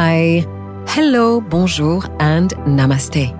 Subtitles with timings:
[0.00, 0.46] Hi,
[0.86, 3.34] hello, bonjour, and namaste.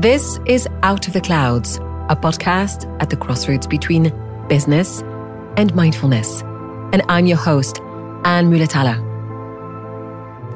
[0.00, 1.78] This is Out of the Clouds,
[2.08, 4.12] a podcast at the crossroads between
[4.48, 5.02] business
[5.56, 6.42] and mindfulness.
[6.92, 7.80] And I'm your host,
[8.24, 8.94] Anne Mulatala.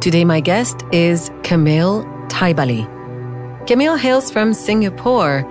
[0.01, 2.87] Today, my guest is Camille Taibali.
[3.67, 5.43] Camille hails from Singapore,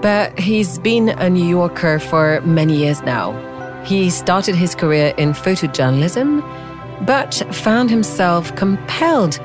[0.00, 3.34] but he's been a New Yorker for many years now.
[3.84, 6.40] He started his career in photojournalism
[7.02, 9.40] but found himself compelled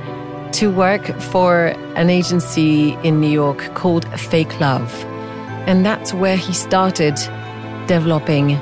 [0.53, 4.93] to work for an agency in New York called Fake Love.
[5.67, 7.15] And that's where he started
[7.87, 8.53] developing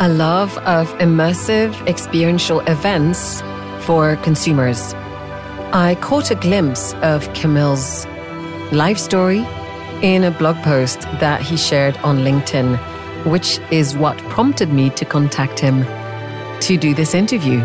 [0.00, 3.42] a love of immersive experiential events
[3.80, 4.94] for consumers.
[5.72, 8.06] I caught a glimpse of Camille's
[8.72, 9.46] life story
[10.02, 12.76] in a blog post that he shared on LinkedIn,
[13.30, 15.84] which is what prompted me to contact him
[16.60, 17.60] to do this interview.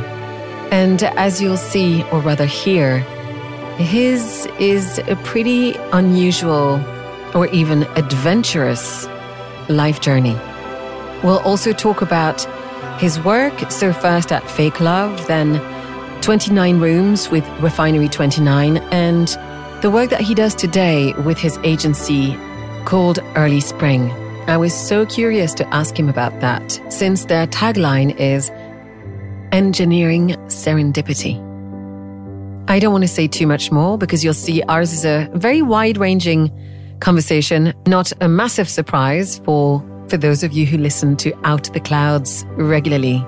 [0.72, 3.00] And as you'll see, or rather hear,
[3.78, 6.84] his is a pretty unusual
[7.34, 9.08] or even adventurous
[9.70, 10.38] life journey.
[11.24, 12.42] We'll also talk about
[13.00, 13.72] his work.
[13.72, 15.62] So, first at Fake Love, then
[16.22, 19.28] 29 Rooms with Refinery 29, and
[19.82, 22.38] the work that he does today with his agency
[22.86, 24.12] called Early Spring.
[24.48, 28.52] I was so curious to ask him about that since their tagline is
[29.52, 31.38] engineering serendipity.
[32.70, 35.62] I don't want to say too much more because you'll see ours is a very
[35.62, 36.52] wide ranging
[37.00, 41.74] conversation, not a massive surprise for, for those of you who listen to Out of
[41.74, 43.26] the Clouds regularly.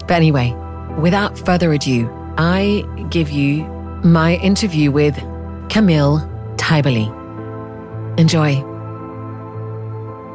[0.00, 0.54] But anyway,
[0.98, 3.64] without further ado, I give you
[4.04, 5.16] my interview with
[5.70, 6.18] Camille
[6.56, 7.08] Taibali.
[8.18, 8.56] Enjoy.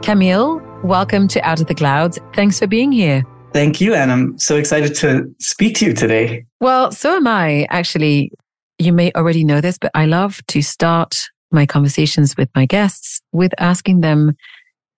[0.01, 2.17] Camille, welcome to Out of the Clouds.
[2.33, 3.23] Thanks for being here.
[3.57, 3.95] Thank you.
[3.95, 6.45] And I'm so excited to speak to you today.
[6.59, 7.65] Well, so am I.
[7.71, 8.31] Actually,
[8.77, 13.19] you may already know this, but I love to start my conversations with my guests
[13.31, 14.37] with asking them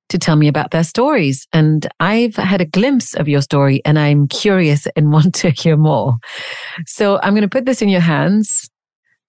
[0.09, 1.47] to tell me about their stories.
[1.53, 5.77] And I've had a glimpse of your story and I'm curious and want to hear
[5.77, 6.17] more.
[6.85, 8.69] So I'm going to put this in your hands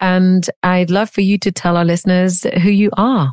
[0.00, 3.32] and I'd love for you to tell our listeners who you are.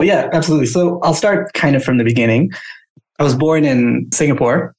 [0.00, 0.66] Yeah, absolutely.
[0.66, 2.52] So I'll start kind of from the beginning.
[3.18, 4.72] I was born in Singapore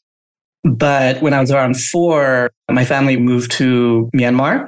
[0.64, 4.68] but when I was around four, my family moved to Myanmar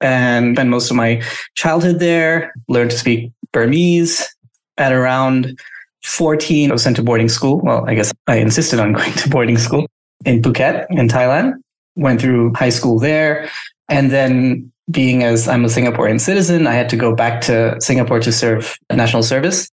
[0.00, 1.22] and spent most of my
[1.54, 4.28] childhood there, learned to speak Burmese.
[4.76, 5.58] At around
[6.04, 7.60] 14, I was sent to boarding school.
[7.60, 9.86] Well, I guess I insisted on going to boarding school
[10.24, 11.54] in Phuket in Thailand.
[11.96, 13.48] Went through high school there.
[13.88, 18.20] And then being as I'm a Singaporean citizen, I had to go back to Singapore
[18.20, 19.70] to serve national service.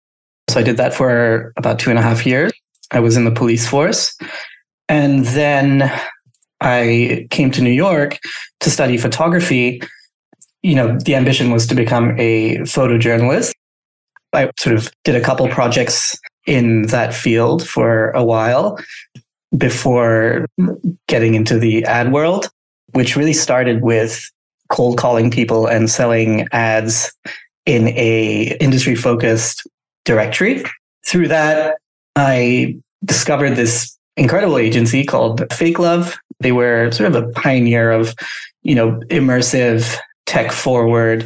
[0.50, 2.52] So I did that for about two and a half years.
[2.92, 4.18] I was in the police force.
[4.90, 5.90] And then
[6.60, 8.20] I came to New York
[8.60, 9.82] to study photography.
[10.64, 13.54] You know, the ambition was to become a photojournalist.
[14.34, 18.80] I sort of did a couple projects in that field for a while
[19.58, 20.46] before
[21.08, 22.50] getting into the ad world,
[22.94, 24.30] which really started with
[24.70, 27.12] cold calling people and selling ads
[27.66, 29.68] in a industry focused
[30.06, 30.64] directory.
[31.06, 31.78] Through that,
[32.16, 36.18] I discovered this incredible agency called Fake Love.
[36.40, 38.14] They were sort of a pioneer of,
[38.62, 41.26] you know, immersive, tech forward,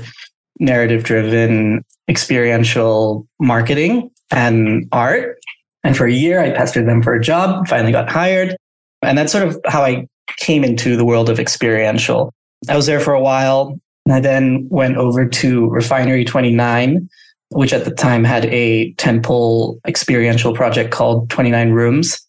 [0.60, 5.40] narrative driven, experiential marketing and art.
[5.84, 8.56] And for a year, I pestered them for a job, finally got hired.
[9.02, 12.34] And that's sort of how I came into the world of experiential.
[12.70, 13.78] I was there for a while.
[14.06, 17.10] And I then went over to Refinery 29,
[17.50, 22.20] which at the time had a temple experiential project called 29 Rooms,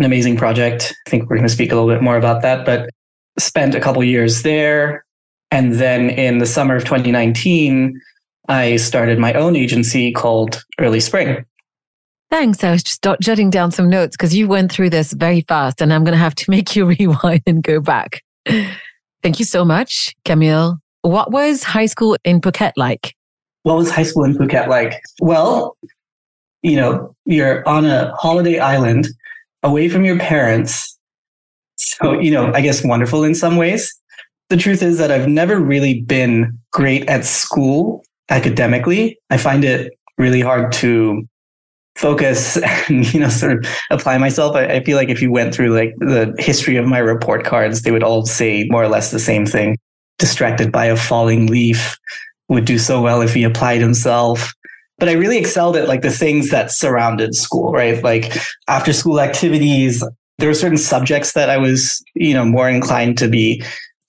[0.00, 0.94] an amazing project.
[1.06, 2.88] I think we're going to speak a little bit more about that, but
[3.38, 5.04] spent a couple years there.
[5.50, 8.00] And then in the summer of 2019,
[8.48, 11.44] I started my own agency called Early Spring.
[12.30, 12.64] Thanks.
[12.64, 15.92] I was just jotting down some notes because you went through this very fast and
[15.92, 18.22] I'm going to have to make you rewind and go back.
[19.22, 20.78] Thank you so much, Camille.
[21.02, 23.14] What was high school in Phuket like?
[23.64, 25.02] What was high school in Phuket like?
[25.20, 25.76] Well,
[26.62, 29.08] you know, you're on a holiday island
[29.62, 30.98] away from your parents.
[31.76, 33.92] So, you know, I guess wonderful in some ways.
[34.48, 39.18] The truth is that I've never really been great at school academically.
[39.30, 41.26] I find it really hard to
[41.96, 42.56] focus
[42.88, 45.74] and you know sort of apply myself I, I, feel like if you went through
[45.74, 49.18] like the history of my report cards they would all say more or less the
[49.18, 49.76] same thing
[50.18, 51.98] distracted by a falling leaf
[52.48, 54.52] would do so well if he applied himself
[55.00, 58.04] but I really excelled at like the things that surrounded school, right?
[58.04, 58.36] Like
[58.68, 60.04] after school activities,
[60.38, 63.64] there were certain subjects that I was, you know, more inclined to be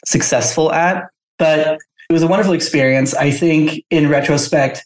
[0.06, 1.06] successful at.
[1.40, 1.80] But
[2.10, 3.14] it was a wonderful experience.
[3.16, 4.86] I think in retrospect,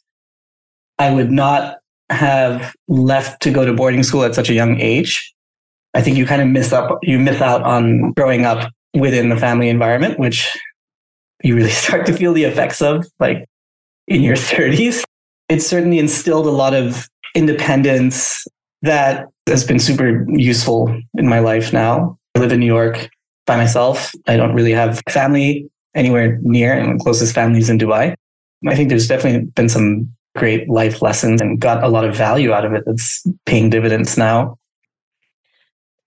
[0.99, 1.77] I would not
[2.11, 5.33] have left to go to boarding school at such a young age.
[5.95, 9.37] I think you kind of miss up, you miss out on growing up within the
[9.37, 10.55] family environment, which
[11.43, 13.45] you really start to feel the effects of like
[14.07, 15.03] in your 30s.
[15.49, 18.45] It certainly instilled a lot of independence
[18.81, 22.17] that has been super useful in my life now.
[22.35, 23.09] I live in New York
[23.45, 24.11] by myself.
[24.27, 28.15] I don't really have family anywhere near, and the closest family is in Dubai.
[28.67, 32.51] I think there's definitely been some great life lessons and got a lot of value
[32.51, 34.57] out of it that's paying dividends now.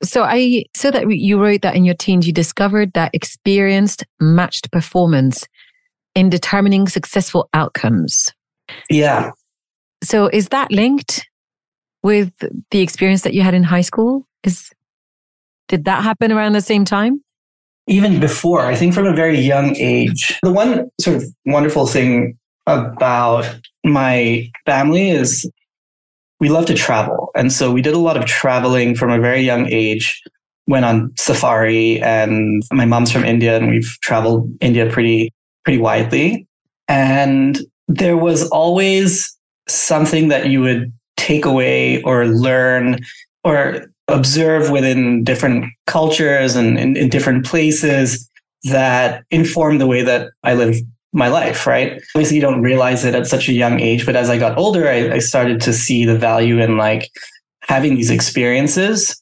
[0.02, 4.70] So I so that you wrote that in your teens, you discovered that experienced matched
[4.70, 5.46] performance
[6.14, 8.32] in determining successful outcomes.
[8.90, 9.30] Yeah.
[10.02, 11.26] So is that linked
[12.02, 12.32] with
[12.70, 14.26] the experience that you had in high school?
[14.44, 14.70] Is
[15.68, 17.22] did that happen around the same time?
[17.86, 20.38] Even before, I think from a very young age.
[20.42, 23.46] The one sort of wonderful thing about
[23.84, 25.50] my family is
[26.40, 27.30] we love to travel.
[27.34, 30.22] And so we did a lot of traveling from a very young age,
[30.66, 35.32] went on safari and my mom's from India and we've traveled India pretty,
[35.64, 36.46] pretty widely.
[36.86, 39.36] And there was always
[39.66, 43.00] something that you would take away or learn
[43.44, 48.28] or observe within different cultures and in, different places
[48.64, 50.76] that inform the way that I live
[51.12, 52.02] my life, right?
[52.14, 54.88] Obviously, you don't realize it at such a young age, but as I got older,
[54.88, 57.10] I, I started to see the value in like
[57.62, 59.18] having these experiences.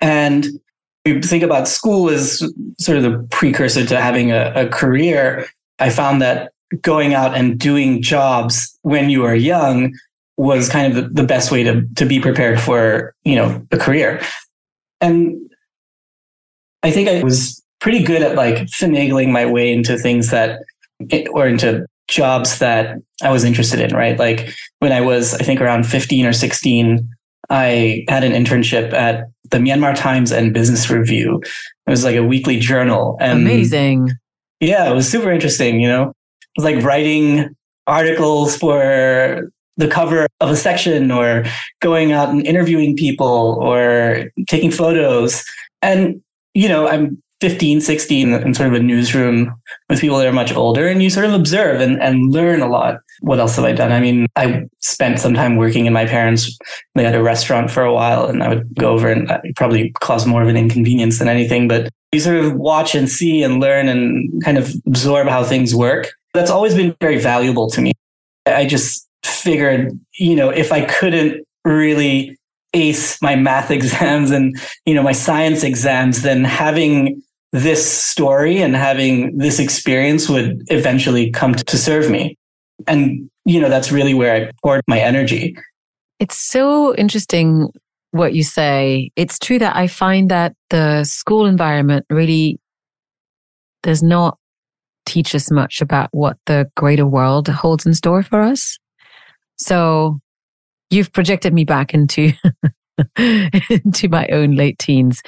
[0.00, 0.46] And
[1.04, 2.42] you think about school as
[2.78, 5.46] sort of the precursor to having a, a career.
[5.78, 9.92] I found that going out and doing jobs when you are young
[10.36, 13.76] was kind of the, the best way to to be prepared for you know a
[13.76, 14.20] career
[15.00, 15.36] and
[16.82, 20.60] i think i was pretty good at like finagling my way into things that
[21.32, 24.18] or into jobs that I was interested in, right?
[24.18, 27.08] Like when I was, I think around 15 or 16,
[27.50, 31.42] I had an internship at the Myanmar Times and Business Review.
[31.86, 33.16] It was like a weekly journal.
[33.20, 34.12] And Amazing.
[34.60, 36.12] Yeah, it was super interesting, you know?
[36.56, 37.54] Was like writing
[37.86, 41.44] articles for the cover of a section or
[41.80, 45.44] going out and interviewing people or taking photos.
[45.82, 46.22] And,
[46.54, 49.54] you know, I'm 15, 16 in sort of a newsroom
[49.90, 52.68] with people that are much older and you sort of observe and, and learn a
[52.68, 53.00] lot.
[53.20, 53.92] What else have I done?
[53.92, 56.56] I mean, I spent some time working in my parents.
[56.94, 60.26] They had a restaurant for a while and I would go over and probably cause
[60.26, 63.88] more of an inconvenience than anything, but you sort of watch and see and learn
[63.88, 66.12] and kind of absorb how things work.
[66.34, 67.92] That's always been very valuable to me.
[68.44, 72.36] I just figured, you know, if I couldn't really
[72.74, 77.22] ace my math exams and you know my science exams then having
[77.54, 82.36] this story and having this experience would eventually come to serve me.
[82.88, 85.56] And, you know, that's really where I poured my energy.
[86.18, 87.70] It's so interesting
[88.10, 89.10] what you say.
[89.14, 92.58] It's true that I find that the school environment really
[93.84, 94.36] does not
[95.06, 98.78] teach us much about what the greater world holds in store for us.
[99.56, 100.18] So
[100.90, 102.32] you've projected me back into
[103.16, 105.22] into my own late teens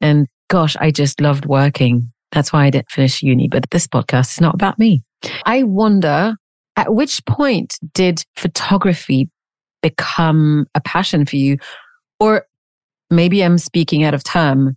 [0.00, 2.12] and gosh, I just loved working.
[2.32, 3.48] That's why I didn't finish uni.
[3.48, 5.02] But this podcast is not about me.
[5.46, 6.34] I wonder
[6.76, 9.30] at which point did photography
[9.82, 11.58] become a passion for you?
[12.18, 12.46] Or
[13.10, 14.76] maybe I'm speaking out of term.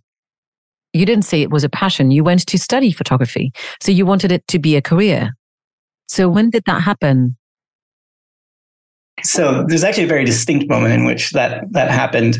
[0.94, 2.12] You didn't say it was a passion.
[2.12, 3.52] You went to study photography.
[3.82, 5.32] So you wanted it to be a career.
[6.08, 7.36] So when did that happen?
[9.22, 12.38] So there's actually a very distinct moment in which that that happened.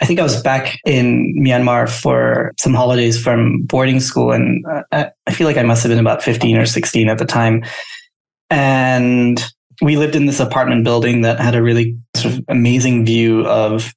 [0.00, 5.06] I think I was back in Myanmar for some holidays from boarding school, and uh,
[5.26, 7.64] I feel like I must have been about 15 or 16 at the time.
[8.50, 9.42] And
[9.82, 13.92] we lived in this apartment building that had a really sort of amazing view of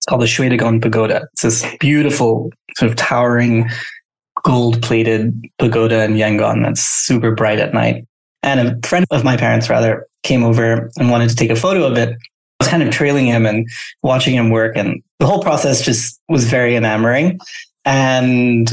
[0.00, 1.28] it's called the Shwedagon Pagoda.
[1.34, 3.68] It's this beautiful, sort of towering,
[4.42, 8.06] gold plated pagoda in Yangon that's super bright at night.
[8.42, 11.86] And a friend of my parents, rather, came over and wanted to take a photo
[11.86, 12.16] of it
[12.60, 13.66] I was kind of trailing him and
[14.02, 14.76] watching him work.
[14.76, 17.40] And the whole process just was very enamoring.
[17.86, 18.70] And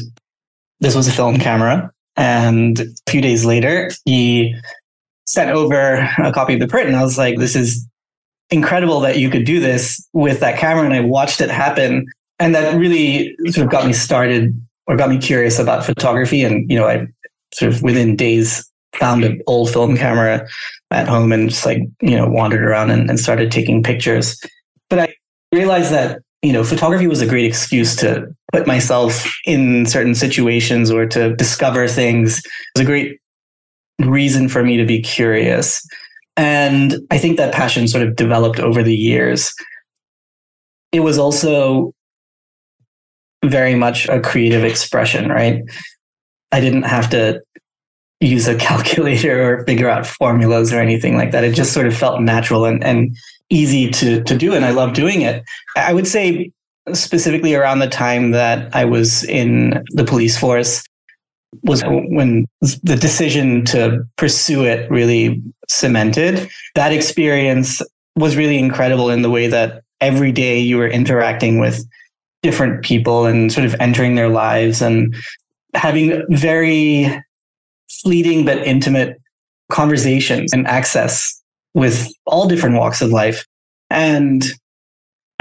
[0.81, 1.89] this was a film camera.
[2.17, 4.55] And a few days later, he
[5.25, 6.89] sent over a copy of the print.
[6.89, 7.87] And I was like, this is
[8.49, 10.85] incredible that you could do this with that camera.
[10.85, 12.05] And I watched it happen.
[12.39, 16.43] And that really sort of got me started or got me curious about photography.
[16.43, 17.07] And, you know, I
[17.53, 20.47] sort of within days found an old film camera
[20.91, 24.39] at home and just like, you know, wandered around and, and started taking pictures.
[24.89, 25.15] But I
[25.51, 30.89] realized that, you know, photography was a great excuse to put myself in certain situations
[30.89, 32.39] or to discover things.
[32.39, 33.19] It was a great
[33.99, 35.85] reason for me to be curious.
[36.37, 39.53] And I think that passion sort of developed over the years.
[40.91, 41.93] It was also
[43.43, 45.63] very much a creative expression, right?
[46.51, 47.41] I didn't have to
[48.19, 51.43] use a calculator or figure out formulas or anything like that.
[51.43, 53.15] It just sort of felt natural and, and
[53.49, 54.53] easy to, to do.
[54.53, 55.43] And I love doing it.
[55.75, 56.51] I would say
[56.93, 60.83] specifically around the time that I was in the police force
[61.63, 66.49] was when the decision to pursue it really cemented.
[66.75, 67.81] That experience
[68.15, 71.85] was really incredible in the way that every day you were interacting with
[72.43, 75.15] different people and sort of entering their lives and
[75.73, 77.21] having very
[77.89, 79.19] fleeting but intimate
[79.71, 81.41] conversations and access
[81.73, 83.45] with all different walks of life.
[83.89, 84.43] And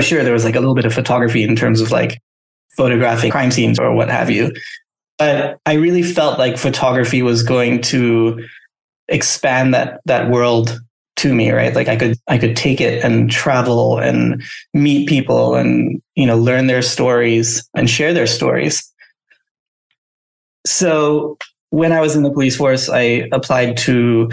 [0.00, 2.20] sure, there was like a little bit of photography in terms of like
[2.76, 4.52] photographing crime scenes or what have you.
[5.18, 8.44] But I really felt like photography was going to
[9.08, 10.78] expand that that world
[11.16, 11.74] to me, right?
[11.74, 14.42] Like I could I could take it and travel and
[14.74, 18.92] meet people and you know learn their stories and share their stories.
[20.66, 21.38] So
[21.70, 24.30] when I was in the police force, I applied to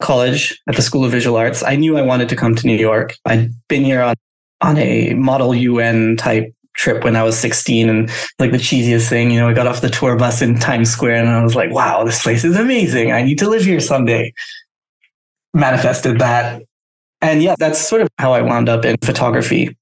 [0.00, 1.62] college at the School of Visual Arts.
[1.62, 3.16] I knew I wanted to come to New York.
[3.24, 4.14] I'd been here on
[4.60, 9.30] on a model UN type trip when I was 16 and like the cheesiest thing,
[9.30, 11.72] you know, I got off the tour bus in Times Square and I was like,
[11.72, 13.12] wow, this place is amazing.
[13.12, 14.32] I need to live here someday.
[15.52, 16.62] Manifested that.
[17.20, 19.76] And yeah, that's sort of how I wound up in photography.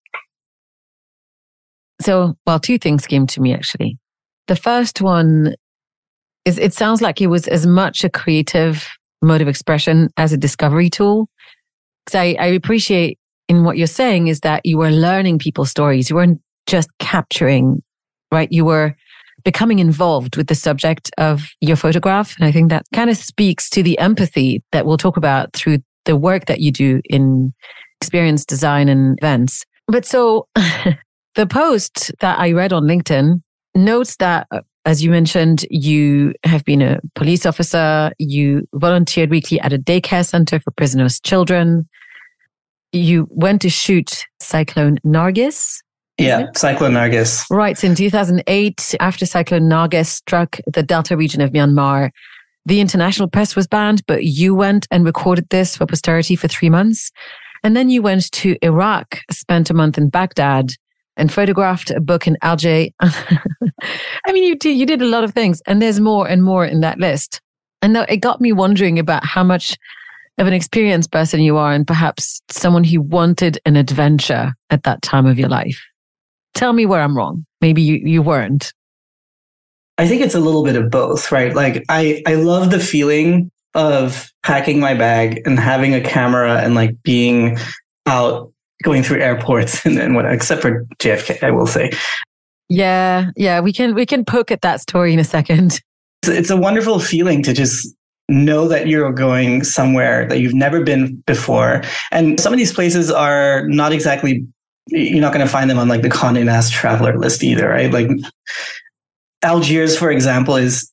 [2.01, 3.99] So, well, two things came to me actually.
[4.49, 5.55] The first one
[6.45, 8.89] is it sounds like it was as much a creative
[9.23, 11.29] mode of expression as a discovery tool.
[12.05, 13.19] Because I, I appreciate
[13.49, 16.11] in what you're saying is that you were learning people's stories.
[16.11, 17.83] You weren't just capturing,
[18.31, 18.51] right?
[18.51, 18.97] You were
[19.45, 22.37] becoming involved with the subject of your photograph.
[22.37, 25.79] And I think that kind of speaks to the empathy that we'll talk about through
[26.05, 27.53] the work that you do in
[28.01, 29.65] experience design and events.
[29.89, 30.49] But so
[31.35, 33.43] the post that I read on LinkedIn
[33.75, 38.11] notes that uh, as you mentioned, you have been a police officer.
[38.19, 41.89] You volunteered weekly at a daycare center for prisoners' children.
[42.91, 45.79] You went to shoot Cyclone Nargis.
[46.27, 47.45] Yeah, Cyclone Nargis.
[47.51, 47.77] Right.
[47.77, 52.11] So in 2008, after Cyclone Nargis struck the Delta region of Myanmar,
[52.65, 56.71] the international press was banned, but you went and recorded this for posterity for three
[56.71, 57.11] months.
[57.65, 60.73] And then you went to Iraq, spent a month in Baghdad,
[61.17, 62.87] and photographed a book in Alger.
[63.01, 66.65] I mean, you did, you did a lot of things, and there's more and more
[66.65, 67.41] in that list.
[67.83, 69.77] And it got me wondering about how much
[70.39, 75.03] of an experienced person you are, and perhaps someone who wanted an adventure at that
[75.03, 75.83] time of your life.
[76.55, 77.45] Tell me where I'm wrong.
[77.61, 78.73] Maybe you, you weren't.
[79.99, 81.55] I think it's a little bit of both, right?
[81.55, 86.75] Like I, I love the feeling of packing my bag and having a camera and
[86.75, 87.59] like being
[88.07, 91.91] out going through airports and then what, except for JFK, I will say.
[92.69, 95.81] Yeah, yeah, we can we can poke at that story in a second.
[96.23, 97.95] It's, it's a wonderful feeling to just
[98.31, 101.83] know that you're going somewhere that you've never been before,
[102.13, 104.47] and some of these places are not exactly.
[104.89, 107.93] You're not going to find them on like the Condé Nast Traveler list either, right?
[107.93, 108.11] Like
[109.43, 110.91] Algiers, for example, is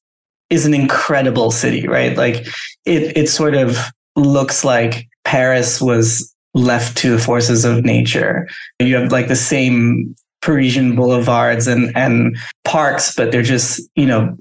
[0.50, 2.18] is an incredible city, right?
[2.18, 2.48] Like
[2.86, 3.78] it it sort of
[4.16, 8.48] looks like Paris was left to the forces of nature.
[8.80, 14.36] You have like the same Parisian boulevards and, and parks, but they're just, you know,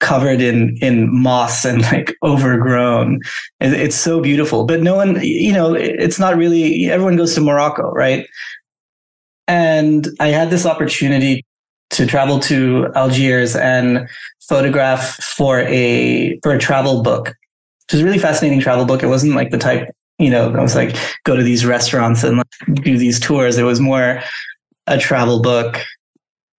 [0.00, 3.20] covered in, in moss and like overgrown.
[3.60, 7.90] It's so beautiful, but no one, you know, it's not really, everyone goes to Morocco,
[7.92, 8.26] right?
[9.48, 11.44] And I had this opportunity
[11.90, 14.08] to travel to Algiers and
[14.48, 17.34] photograph for a, for a travel book.
[17.90, 19.02] Was a really fascinating travel book.
[19.02, 19.90] It wasn't like the type
[20.22, 22.46] you know, I was like, go to these restaurants and like,
[22.82, 23.58] do these tours.
[23.58, 24.22] It was more
[24.86, 25.78] a travel book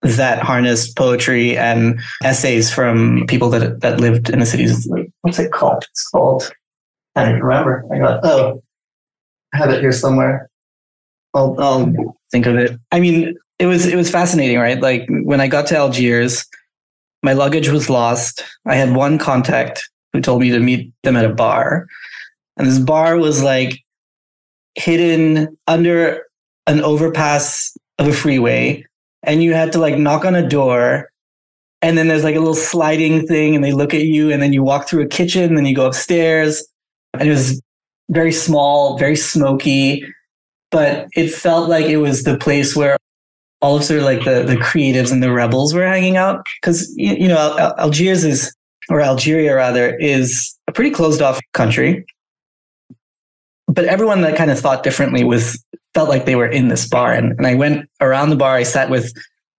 [0.02, 4.88] that harnessed poetry and essays from people that that lived in the cities.
[5.22, 5.86] What's it called?
[5.90, 6.52] It's called.
[7.16, 7.86] I don't remember.
[7.94, 8.62] I got oh,
[9.54, 10.50] I have it here somewhere.
[11.34, 12.78] I'll I'll think of it.
[12.92, 14.82] I mean, it was it was fascinating, right?
[14.82, 16.46] Like when I got to Algiers,
[17.22, 18.44] my luggage was lost.
[18.66, 21.88] I had one contact who told me to meet them at a bar.
[22.58, 23.80] And this bar was like
[24.76, 26.26] hidden under
[26.68, 28.84] an overpass of a freeway.
[29.22, 31.10] And you had to like knock on a door.
[31.82, 34.54] And then there's like a little sliding thing, and they look at you, and then
[34.54, 36.66] you walk through a kitchen, and then you go upstairs.
[37.14, 37.62] And it was
[38.10, 40.06] very small, very smoky,
[40.74, 42.98] but it felt like it was the place where
[43.62, 46.46] all of sort of like the, the creatives and the rebels were hanging out.
[46.60, 48.54] Because, you, you know, Algiers is,
[48.90, 52.04] or Algeria rather, is a pretty closed off country.
[53.68, 55.64] But everyone that kind of thought differently was
[55.94, 57.14] felt like they were in this bar.
[57.14, 58.56] And, and I went around the bar.
[58.56, 59.14] I sat with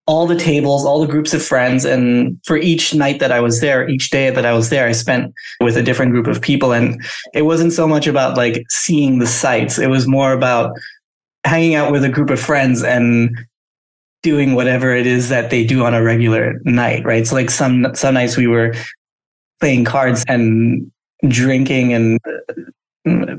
[0.07, 1.85] all the tables, all the groups of friends.
[1.87, 4.93] And for each night that I was there, each day that I was there, I
[4.93, 6.73] spent with a different group of people.
[6.73, 7.03] And
[7.33, 9.79] it wasn't so much about like seeing the sights.
[9.79, 10.77] It was more about
[11.45, 13.37] hanging out with a group of friends and
[14.23, 17.27] doing whatever it is that they do on a regular night, right?
[17.27, 18.75] So like some some nights we were
[19.61, 20.91] playing cards and
[21.29, 22.19] drinking and
[23.07, 23.37] uh,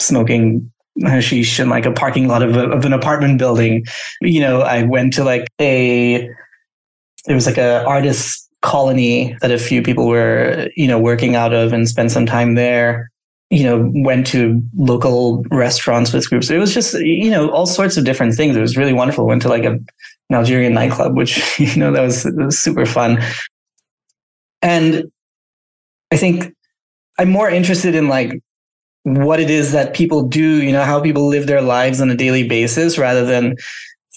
[0.00, 0.72] smoking
[1.04, 3.84] hashish in like a parking lot of, a, of an apartment building.
[4.22, 6.28] You know, I went to like a
[7.26, 11.52] there was like a artist colony that a few people were you know working out
[11.52, 13.10] of and spent some time there
[13.50, 16.50] you know, went to local restaurants with groups.
[16.50, 18.56] It was just, you know, all sorts of different things.
[18.56, 19.26] It was really wonderful.
[19.26, 19.86] Went to like a, an
[20.32, 23.22] Algerian nightclub, which, you know, that was, was super fun.
[24.62, 25.04] And
[26.10, 26.54] I think
[27.18, 28.40] I'm more interested in like
[29.04, 32.16] what it is that people do, you know, how people live their lives on a
[32.16, 33.54] daily basis rather than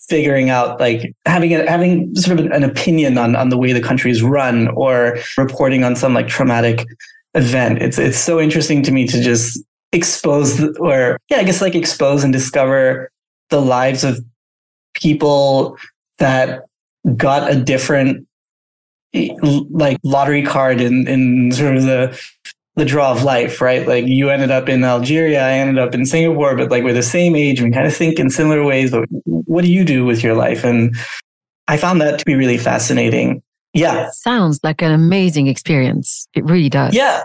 [0.09, 3.81] figuring out like having a, having sort of an opinion on on the way the
[3.81, 6.87] country is run or reporting on some like traumatic
[7.33, 7.81] event.
[7.81, 11.75] It's it's so interesting to me to just expose the, or yeah, I guess like
[11.75, 13.11] expose and discover
[13.49, 14.23] the lives of
[14.93, 15.77] people
[16.19, 16.65] that
[17.15, 18.27] got a different
[19.13, 22.19] like lottery card in in sort of the
[22.75, 23.87] the draw of life, right?
[23.87, 27.03] Like you ended up in Algeria, I ended up in Singapore, but like we're the
[27.03, 28.91] same age and kind of think in similar ways.
[28.91, 30.63] But what do you do with your life?
[30.63, 30.95] And
[31.67, 33.43] I found that to be really fascinating.
[33.73, 34.07] Yeah.
[34.07, 36.27] It sounds like an amazing experience.
[36.33, 36.93] It really does.
[36.93, 37.23] Yeah.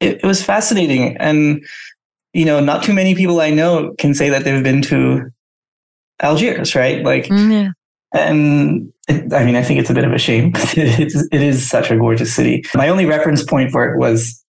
[0.00, 1.16] It, it, was fascinating.
[1.18, 1.64] And,
[2.32, 5.30] you know, not too many people I know can say that they've been to
[6.20, 7.02] Algiers, right?
[7.04, 7.70] Like, mm, yeah.
[8.18, 10.52] and it, I mean, I think it's a bit of a shame.
[10.54, 12.64] it's, it is such a gorgeous city.
[12.74, 14.42] My only reference point for it was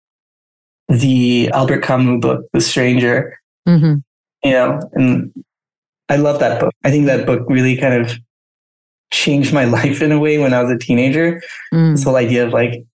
[0.88, 3.38] the Albert Camus book, The Stranger.
[3.68, 3.96] Mm-hmm.
[4.44, 5.32] You know, and
[6.08, 6.72] I love that book.
[6.84, 8.18] I think that book really kind of
[9.10, 11.42] changed my life in a way when I was a teenager.
[11.72, 11.92] Mm.
[11.92, 12.84] This whole idea of like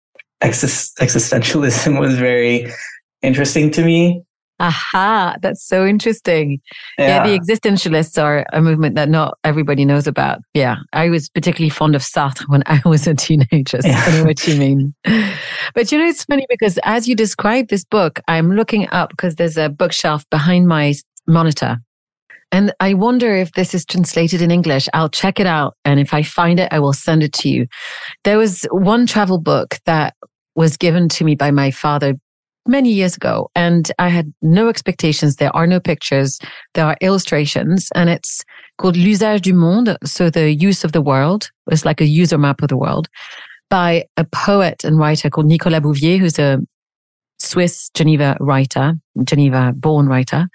[0.43, 2.73] existentialism was very
[3.23, 4.23] interesting to me.
[4.61, 6.61] Aha, that's so interesting.
[6.97, 7.25] Yeah.
[7.25, 7.27] yeah.
[7.27, 10.39] the existentialists are a movement that not everybody knows about.
[10.55, 13.83] Yeah, I was particularly fond of Sartre when I was a teenager.
[13.83, 14.05] So yeah.
[14.07, 14.95] I know what you mean.
[15.75, 19.35] But you know, it's funny because as you describe this book, I'm looking up because
[19.35, 20.95] there's a bookshelf behind my
[21.27, 21.79] monitor
[22.53, 24.87] and I wonder if this is translated in English.
[24.93, 25.75] I'll check it out.
[25.87, 27.67] And if I find it, I will send it to you.
[28.25, 30.15] There was one travel book that
[30.55, 32.15] was given to me by my father
[32.67, 33.51] many years ago.
[33.55, 35.37] And I had no expectations.
[35.37, 36.39] There are no pictures.
[36.75, 38.45] There are illustrations and it's
[38.77, 39.97] called L'usage du monde.
[40.05, 41.51] So the use of the world.
[41.71, 43.09] It's like a user map of the world
[43.71, 46.59] by a poet and writer called Nicolas Bouvier, who's a
[47.39, 48.93] Swiss Geneva writer,
[49.25, 50.49] Geneva born writer.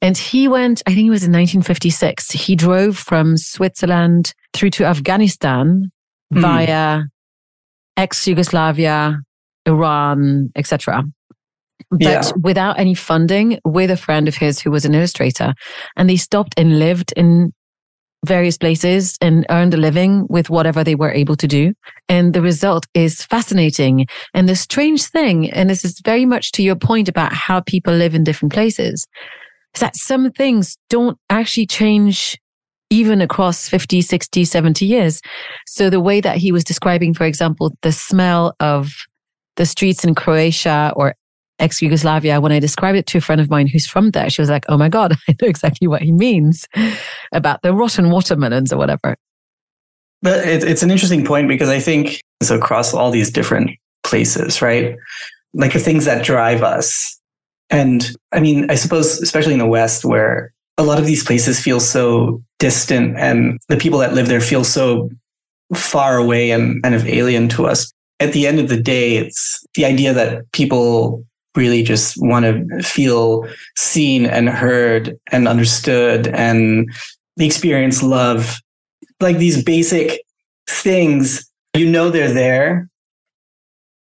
[0.00, 2.30] And he went, I think it was in 1956.
[2.30, 5.90] He drove from Switzerland through to Afghanistan
[6.32, 6.40] mm.
[6.40, 7.02] via
[7.96, 9.20] ex Yugoslavia,
[9.66, 11.04] Iran, etc.
[11.90, 12.22] But yeah.
[12.42, 15.54] without any funding, with a friend of his who was an illustrator.
[15.96, 17.52] And they stopped and lived in
[18.26, 21.72] various places and earned a living with whatever they were able to do.
[22.08, 24.06] And the result is fascinating.
[24.34, 27.94] And the strange thing, and this is very much to your point about how people
[27.94, 29.06] live in different places,
[29.80, 32.38] that some things don't actually change
[32.90, 35.20] even across 50, 60, 70 years.
[35.66, 38.90] So the way that he was describing, for example, the smell of
[39.56, 41.14] the streets in Croatia or
[41.58, 44.40] ex Yugoslavia, when I described it to a friend of mine who's from there, she
[44.40, 46.66] was like, Oh my God, I know exactly what he means
[47.32, 49.16] about the rotten watermelons or whatever.
[50.20, 53.70] But it's an interesting point because I think it's across all these different
[54.02, 54.96] places, right?
[55.54, 57.17] Like the things that drive us
[57.70, 61.60] and I mean, I suppose, especially in the West, where a lot of these places
[61.60, 65.10] feel so distant and the people that live there feel so
[65.74, 67.92] far away and kind of alien to us.
[68.20, 71.24] At the end of the day, it's the idea that people
[71.56, 76.90] really just want to feel seen and heard and understood and
[77.36, 78.60] the experience love.
[79.20, 80.22] Like these basic
[80.68, 82.88] things, you know, they're there,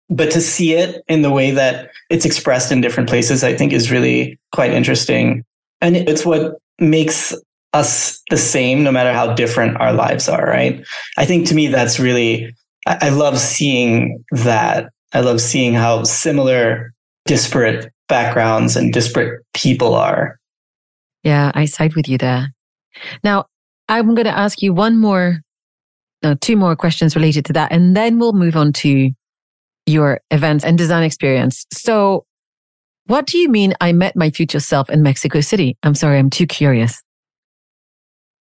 [0.10, 3.74] but to see it in the way that it's expressed in different places, I think
[3.74, 5.44] is really quite interesting.
[5.82, 7.34] And it's what makes
[7.74, 10.86] us the same no matter how different our lives are, right?
[11.18, 14.90] I think to me, that's really, I, love seeing that.
[15.14, 16.94] I love seeing how similar
[17.26, 20.40] disparate backgrounds and disparate people are.
[21.24, 22.54] Yeah, I side with you there.
[23.24, 23.46] Now,
[23.90, 25.42] I'm going to ask you one more,
[26.24, 29.12] no, two more questions related to that, and then we'll move on to
[29.86, 31.66] your events and design experience.
[31.72, 32.26] So
[33.08, 35.78] What do you mean I met my future self in Mexico City?
[35.84, 37.04] I'm sorry, I'm too curious.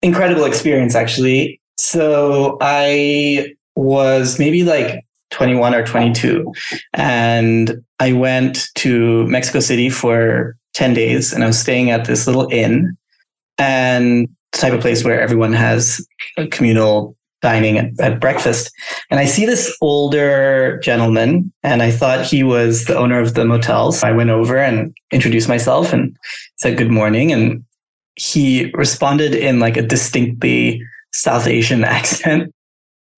[0.01, 1.61] Incredible experience, actually.
[1.77, 6.51] So I was maybe like 21 or 22.
[6.95, 12.27] And I went to Mexico City for 10 days and I was staying at this
[12.27, 12.97] little inn
[13.59, 16.07] and type of place where everyone has
[16.39, 18.73] a communal dining at, at, breakfast.
[19.11, 23.45] And I see this older gentleman, and I thought he was the owner of the
[23.45, 23.93] motel.
[23.93, 26.17] So I went over and introduced myself and
[26.57, 27.33] said good morning.
[27.33, 27.63] And
[28.17, 32.51] he responded in like a distinctly South Asian accent.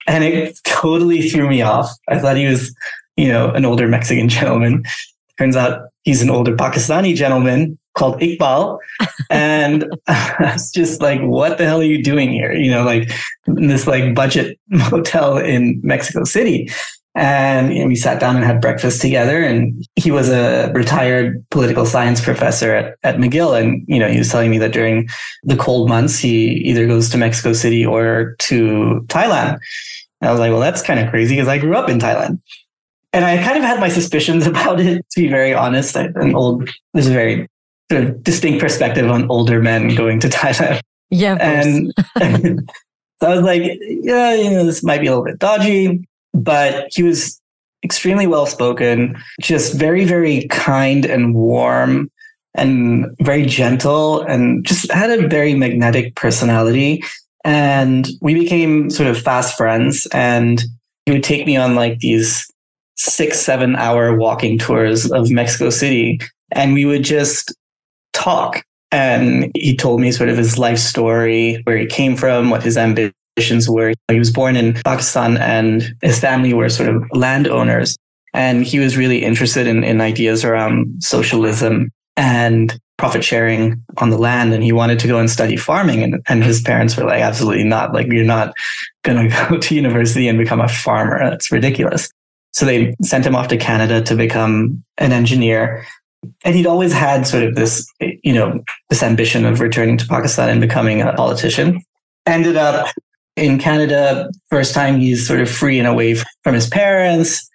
[0.08, 1.88] And it totally threw me off.
[2.08, 2.74] I thought he was,
[3.16, 4.82] you know, an older Mexican gentleman.
[5.38, 8.78] Turns out he's an older Pakistani gentleman called Iqbal.
[9.30, 12.52] and I was just like, what the hell are you doing here?
[12.52, 13.10] You know, like
[13.46, 16.70] this like budget motel in Mexico City.
[17.14, 19.42] And you know, we sat down and had breakfast together.
[19.42, 23.58] And he was a retired political science professor at, at McGill.
[23.58, 25.08] And, you know, he was telling me that during
[25.42, 29.58] the cold months, he either goes to Mexico City or to Thailand.
[30.20, 32.40] And I was like, well, that's kind of crazy because I grew up in Thailand.
[33.14, 35.96] And I kind of had my suspicions about it, to be very honest.
[35.96, 37.48] An old, there's a very
[37.90, 40.80] sort of distinct perspective on older men going to Thailand.
[41.10, 41.36] Yeah.
[41.40, 41.92] And,
[43.20, 46.88] so I was like, yeah, you know, this might be a little bit dodgy, but
[46.92, 47.40] he was
[47.84, 52.10] extremely well spoken, just very, very kind and warm
[52.54, 57.04] and very gentle and just had a very magnetic personality.
[57.44, 60.64] And we became sort of fast friends and
[61.04, 62.50] he would take me on like these
[62.96, 66.20] six, seven hour walking tours of Mexico City.
[66.50, 67.54] And we would just
[68.26, 68.64] talk.
[68.92, 72.76] And he told me sort of his life story, where he came from, what his
[72.76, 73.92] ambitions were.
[74.10, 77.96] He was born in Pakistan and his family were sort of landowners.
[78.34, 84.18] And he was really interested in, in ideas around socialism and profit sharing on the
[84.18, 84.52] land.
[84.52, 86.02] And he wanted to go and study farming.
[86.02, 87.92] And, and his parents were like, absolutely not.
[87.92, 88.54] Like, you're not
[89.04, 91.18] going to go to university and become a farmer.
[91.18, 92.10] That's ridiculous.
[92.52, 95.86] So they sent him off to Canada to become an engineer
[96.44, 100.48] and he'd always had sort of this, you know, this ambition of returning to Pakistan
[100.48, 101.82] and becoming a politician.
[102.26, 102.88] Ended up
[103.36, 107.48] in Canada, first time he's sort of free and away from his parents.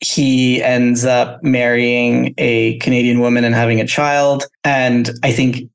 [0.00, 4.44] He ends up marrying a Canadian woman and having a child.
[4.64, 5.68] And I think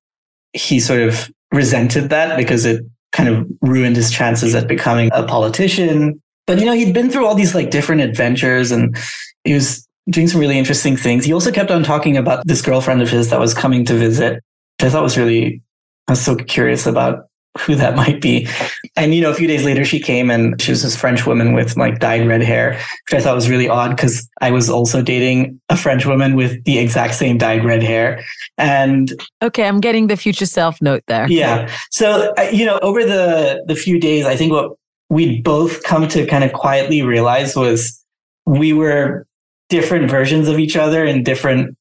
[0.54, 5.24] he sort of resented that because it kind of ruined his chances at becoming a
[5.24, 6.22] politician.
[6.48, 8.98] But, you know, he'd been through all these like different adventures and
[9.44, 11.26] he was doing some really interesting things.
[11.26, 14.36] He also kept on talking about this girlfriend of his that was coming to visit,
[14.78, 15.62] which I thought was really,
[16.08, 17.28] I was so curious about
[17.60, 18.48] who that might be.
[18.96, 21.54] And, you know, a few days later, she came and she was this French woman
[21.54, 25.02] with like dyed red hair, which I thought was really odd because I was also
[25.02, 28.24] dating a French woman with the exact same dyed red hair.
[28.58, 29.12] And
[29.42, 31.30] okay, I'm getting the future self note there.
[31.30, 31.72] Yeah.
[31.92, 34.72] So, uh, you know, over the, the few days, I think what
[35.10, 38.04] we'd both come to kind of quietly realize was
[38.46, 39.26] we were
[39.70, 41.78] different versions of each other in different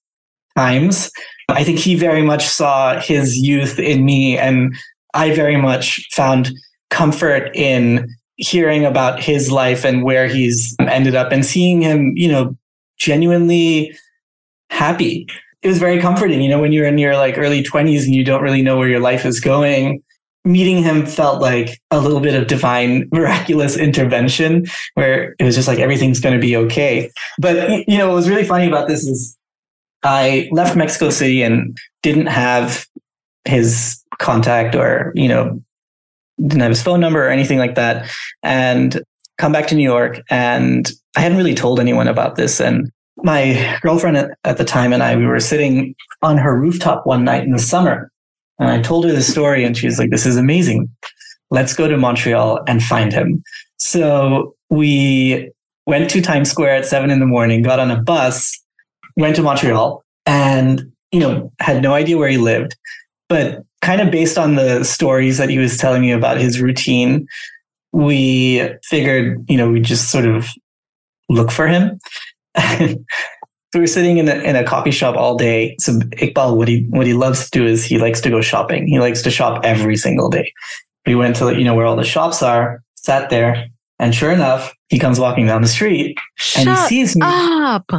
[0.56, 1.10] times.
[1.48, 4.74] I think he very much saw his youth in me, and
[5.14, 6.52] I very much found
[6.90, 12.30] comfort in hearing about his life and where he's ended up and seeing him, you
[12.30, 12.56] know,
[12.98, 13.96] genuinely
[14.70, 15.26] happy.
[15.62, 18.24] It was very comforting, you know, when you're in your like early 20s and you
[18.24, 20.02] don't really know where your life is going
[20.44, 25.68] meeting him felt like a little bit of divine miraculous intervention where it was just
[25.68, 27.10] like everything's going to be okay.
[27.38, 29.36] But you know what was really funny about this is
[30.04, 32.86] i left mexico city and didn't have
[33.44, 35.62] his contact or you know
[36.40, 38.10] didn't have his phone number or anything like that
[38.42, 39.02] and
[39.38, 42.60] come back to new york and i hadn't really told anyone about this.
[42.60, 47.24] And my girlfriend at the time and i we were sitting on her rooftop one
[47.24, 48.11] night in the summer
[48.62, 50.88] and I told her the story, and she was like, This is amazing.
[51.50, 53.42] Let's go to Montreal and find him.
[53.76, 55.50] So we
[55.86, 58.58] went to Times Square at seven in the morning, got on a bus,
[59.16, 62.76] went to Montreal, and, you know, had no idea where he lived.
[63.28, 67.26] But kind of based on the stories that he was telling me about his routine,
[67.92, 70.48] we figured, you know, we just sort of
[71.28, 71.98] look for him.
[73.72, 75.76] So we are sitting in a, in a coffee shop all day.
[75.78, 78.86] So Iqbal, what he what he loves to do is he likes to go shopping.
[78.86, 80.52] He likes to shop every single day.
[81.06, 84.74] We went to you know where all the shops are, sat there, and sure enough,
[84.90, 87.22] he comes walking down the street Shut and he sees me.
[87.24, 87.90] Up.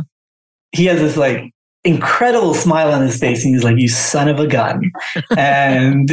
[0.74, 1.52] He has this like
[1.84, 4.92] incredible smile on his face, and he's like, "You son of a gun!"
[5.38, 6.08] and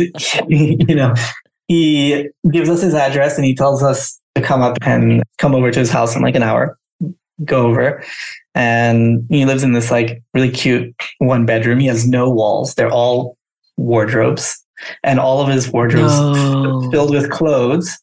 [0.49, 1.12] you know,
[1.68, 5.70] he gives us his address and he tells us to come up and come over
[5.70, 6.79] to his house in like an hour
[7.44, 8.03] go over
[8.54, 11.78] and he lives in this like really cute one bedroom.
[11.78, 12.74] He has no walls.
[12.74, 13.36] They're all
[13.76, 14.64] wardrobes
[15.02, 16.90] and all of his wardrobes no.
[16.90, 17.98] filled with clothes.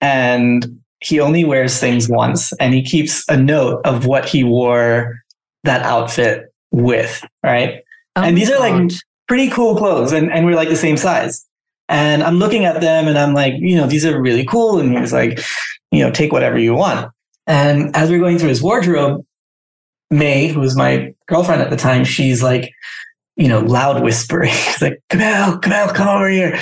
[0.00, 5.22] And he only wears things once and he keeps a note of what he wore
[5.64, 7.24] that outfit with.
[7.42, 7.82] Right.
[8.16, 8.90] Oh and these are like
[9.28, 11.46] pretty cool clothes and, and we're like the same size.
[11.88, 14.78] And I'm looking at them and I'm like, you know, these are really cool.
[14.80, 15.40] And he's like,
[15.92, 17.10] you know, take whatever you want.
[17.46, 19.24] And as we're going through his wardrobe,
[20.10, 22.72] May, who was my girlfriend at the time, she's like,
[23.36, 24.50] you know, loud whispering.
[24.52, 26.58] She's like, Kamel, Kamel, come out, come over here.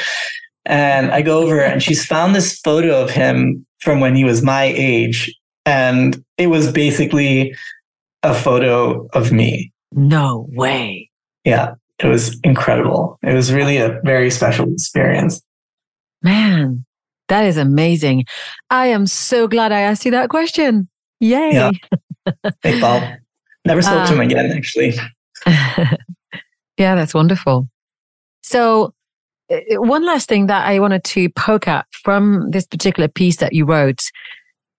[0.66, 4.42] And I go over and she's found this photo of him from when he was
[4.42, 5.32] my age.
[5.66, 7.54] And it was basically
[8.22, 9.72] a photo of me.
[9.92, 11.10] No way.
[11.44, 13.18] Yeah, it was incredible.
[13.22, 15.42] It was really a very special experience.
[16.22, 16.84] Man,
[17.28, 18.24] that is amazing.
[18.70, 20.88] I am so glad I asked you that question.
[21.20, 21.52] Yay.
[21.52, 21.70] Yeah.
[22.62, 23.02] Hey, Paul.
[23.64, 24.94] Never spoke uh, to him um, again, actually.
[25.46, 25.96] yeah,
[26.94, 27.68] that's wonderful.
[28.42, 28.92] So,
[29.50, 33.52] uh, one last thing that I wanted to poke at from this particular piece that
[33.52, 34.02] you wrote.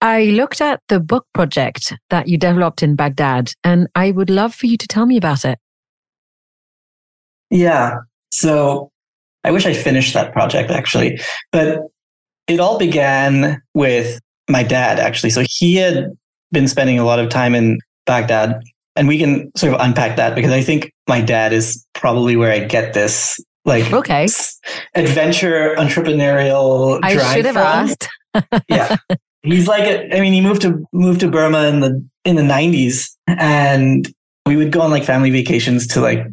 [0.01, 4.53] I looked at the book project that you developed in Baghdad, and I would love
[4.53, 5.57] for you to tell me about it.
[7.49, 7.99] Yeah.
[8.31, 8.91] So
[9.43, 11.19] I wish I finished that project actually,
[11.51, 11.79] but
[12.47, 14.19] it all began with
[14.49, 15.29] my dad actually.
[15.29, 16.11] So he had
[16.51, 18.61] been spending a lot of time in Baghdad
[18.95, 22.51] and we can sort of unpack that because I think my dad is probably where
[22.51, 24.27] I get this like okay
[24.93, 28.07] adventure entrepreneurial I should have asked.
[28.69, 28.97] yeah.
[29.43, 33.11] He's like I mean he moved to moved to Burma in the in the 90s
[33.27, 34.11] and
[34.45, 36.25] we would go on like family vacations to like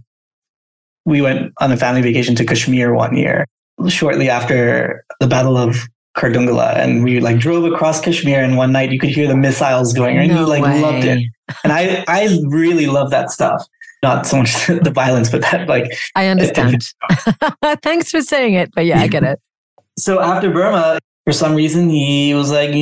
[1.05, 3.47] we went on a family vacation to Kashmir one year
[3.89, 8.93] shortly after the Battle of Kardungala and we like drove across Kashmir and one night
[8.93, 10.81] you could hear the missiles going and no he like way.
[10.81, 11.27] loved it.
[11.65, 13.67] And I I really love that stuff.
[14.03, 16.85] Not so much the violence, but that like I understand.
[17.83, 19.41] Thanks for saying it, but yeah, I get it.
[19.99, 22.73] so after Burma, for some reason he was like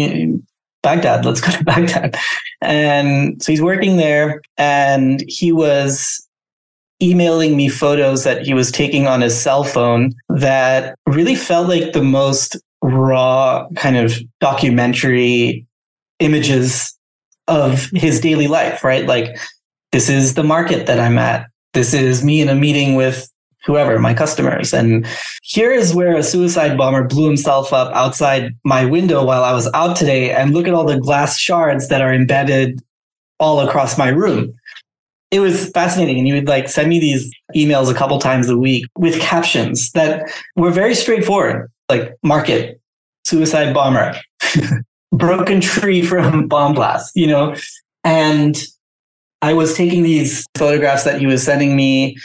[0.83, 2.17] Baghdad, let's go to Baghdad.
[2.63, 6.27] And so he's working there and he was
[7.03, 11.93] emailing me photos that he was taking on his cell phone that really felt like
[11.93, 15.67] the most raw kind of documentary
[16.19, 16.97] images
[17.49, 19.07] of his daily life, right?
[19.07, 19.37] Like,
[19.93, 21.47] this is the market that I'm at.
[21.73, 23.29] This is me in a meeting with
[23.65, 24.73] whoever, my customers.
[24.73, 25.07] And
[25.43, 29.71] here is where a suicide bomber blew himself up outside my window while I was
[29.75, 30.33] out today.
[30.33, 32.81] And look at all the glass shards that are embedded
[33.39, 34.55] all across my room.
[35.31, 36.19] It was fascinating.
[36.19, 39.93] And he would like send me these emails a couple times a week with captions
[39.93, 42.81] that were very straightforward like market,
[43.25, 44.15] suicide bomber,
[45.13, 47.55] broken tree from bomb blast, you know?
[48.05, 48.57] And
[49.43, 52.17] I was taking these photographs that he was sending me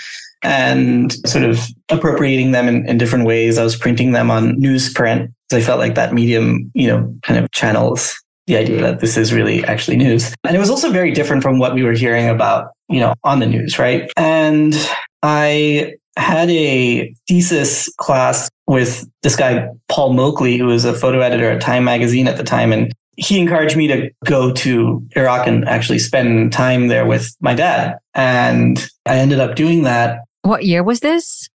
[0.41, 3.57] and sort of appropriating them in, in different ways.
[3.57, 5.31] I was printing them on newsprint.
[5.49, 8.15] because I felt like that medium, you know, kind of channels
[8.47, 10.33] the idea that this is really actually news.
[10.43, 13.39] And it was also very different from what we were hearing about, you know, on
[13.39, 14.11] the news, right?
[14.17, 14.75] And
[15.23, 21.49] I had a thesis class with this guy, Paul Moakley, who was a photo editor
[21.49, 22.71] at Time Magazine at the time.
[22.71, 27.53] And he encouraged me to go to Iraq and actually spend time there with my
[27.53, 27.97] dad.
[28.13, 30.19] And I ended up doing that.
[30.41, 31.49] What year was this?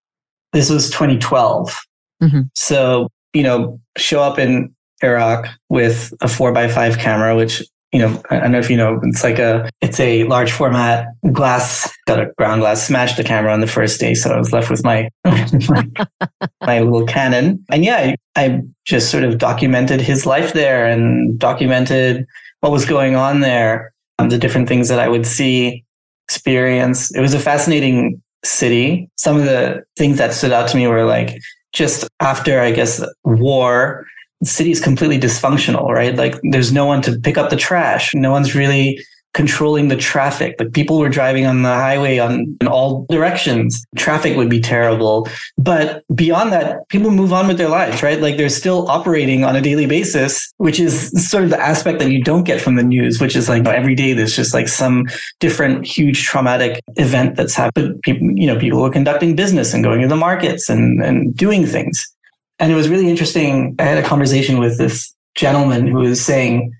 [0.52, 1.78] This was 2012.
[2.22, 2.40] Mm-hmm.
[2.54, 7.62] So, you know, show up in Iraq with a four by five camera, which
[7.92, 11.08] you know, I don't know if you know, it's like a, it's a large format
[11.32, 14.14] glass, got a ground glass, smashed the camera on the first day.
[14.14, 17.64] So I was left with my, my, little Canon.
[17.70, 22.26] And yeah, I, I just sort of documented his life there and documented
[22.60, 25.84] what was going on there, um, the different things that I would see,
[26.28, 27.12] experience.
[27.16, 29.10] It was a fascinating city.
[29.16, 31.40] Some of the things that stood out to me were like,
[31.72, 34.06] just after, I guess, war,
[34.44, 36.14] city is completely dysfunctional, right?
[36.16, 38.14] Like there's no one to pick up the trash.
[38.14, 39.00] No one's really
[39.32, 40.56] controlling the traffic.
[40.58, 43.84] Like people were driving on the highway on in all directions.
[43.96, 45.28] Traffic would be terrible.
[45.56, 48.20] But beyond that, people move on with their lives, right?
[48.20, 52.10] Like they're still operating on a daily basis, which is sort of the aspect that
[52.10, 55.06] you don't get from the news, which is like every day there's just like some
[55.38, 58.00] different huge traumatic event that's happened.
[58.02, 61.66] People, you know, people are conducting business and going to the markets and, and doing
[61.66, 62.12] things.
[62.60, 63.74] And it was really interesting.
[63.78, 66.72] I had a conversation with this gentleman who was saying,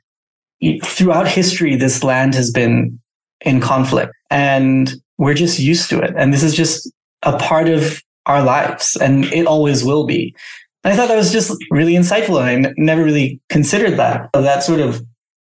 [0.85, 3.01] throughout history, this land has been
[3.41, 6.13] in conflict and we're just used to it.
[6.17, 6.91] And this is just
[7.23, 10.35] a part of our lives and it always will be.
[10.85, 12.41] And I thought that was just really insightful.
[12.41, 14.31] And I n- never really considered that.
[14.35, 15.03] That sort of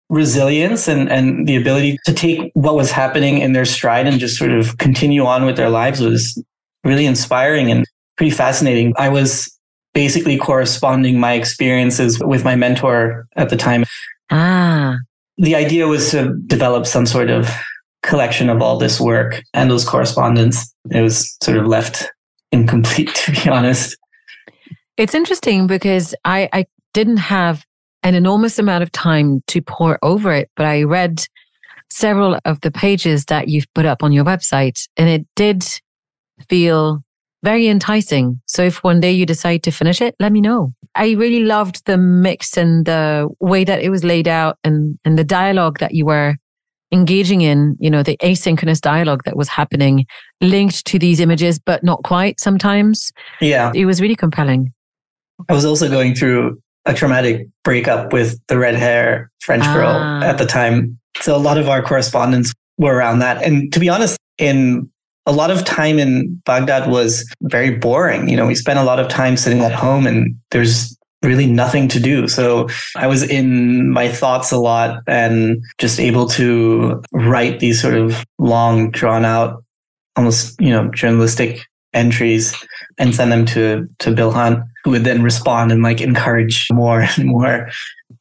[0.09, 4.37] resilience and, and the ability to take what was happening in their stride and just
[4.37, 6.41] sort of continue on with their lives was
[6.83, 8.93] really inspiring and pretty fascinating.
[8.97, 9.56] I was
[9.97, 13.83] basically corresponding my experiences with my mentor at the time.
[14.29, 14.95] Ah.
[15.39, 17.49] The idea was to develop some sort of
[18.03, 20.71] collection of all this work and those correspondence.
[20.91, 22.11] It was sort of left
[22.51, 23.97] incomplete, to be honest.
[24.97, 27.65] It's interesting because I, I didn't have
[28.03, 31.25] an enormous amount of time to pore over it, but I read
[31.89, 35.65] several of the pages that you've put up on your website and it did
[36.49, 37.01] feel
[37.47, 38.41] very enticing.
[38.45, 40.73] So if one day you decide to finish it, let me know.
[40.95, 45.17] I really loved the mix and the way that it was laid out and, and
[45.17, 46.35] the dialogue that you were
[46.91, 50.05] engaging in, you know, the asynchronous dialogue that was happening
[50.41, 53.13] linked to these images, but not quite sometimes.
[53.39, 53.71] Yeah.
[53.73, 54.73] It was really compelling.
[55.47, 60.21] I was also going through a traumatic breakup with the red hair French girl Ah.
[60.21, 60.99] at the time.
[61.21, 63.41] So a lot of our correspondence were around that.
[63.41, 64.89] And to be honest, in
[65.27, 68.29] a lot of time in Baghdad was very boring.
[68.29, 71.89] You know, we spent a lot of time sitting at home and there's really nothing
[71.89, 72.29] to do.
[72.29, 77.95] So I was in my thoughts a lot and just able to write these sort
[77.95, 79.63] of long drawn out,
[80.15, 81.59] almost, you know, journalistic
[81.93, 82.55] entries
[82.97, 87.25] and send them to, to Bilhan, who would then respond and like encourage more and
[87.25, 87.69] more.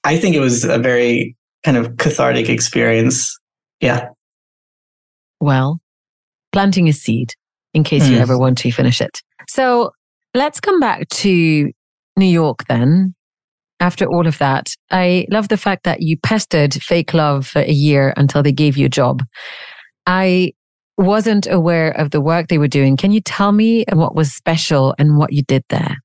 [0.03, 3.39] I think it was a very kind of cathartic experience.
[3.81, 4.09] Yeah.
[5.39, 5.81] Well,
[6.57, 7.35] planting a seed
[7.75, 8.23] in case you Mm.
[8.23, 9.21] ever want to finish it.
[9.47, 9.91] So
[10.33, 11.71] let's come back to
[12.17, 13.15] New York then.
[13.79, 17.71] After all of that, I love the fact that you pestered fake love for a
[17.89, 19.23] year until they gave you a job.
[20.07, 20.53] I
[20.97, 22.97] wasn't aware of the work they were doing.
[22.97, 25.99] Can you tell me what was special and what you did there?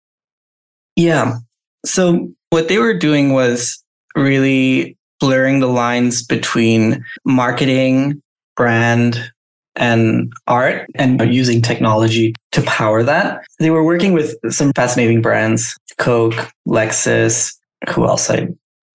[0.98, 1.38] Yeah.
[1.86, 3.82] So what they were doing was
[4.18, 8.22] really blurring the lines between marketing,
[8.58, 9.32] brand,
[9.76, 13.44] and art and using technology to power that.
[13.60, 17.56] They were working with some fascinating brands, Coke, Lexus,
[17.90, 18.50] who else I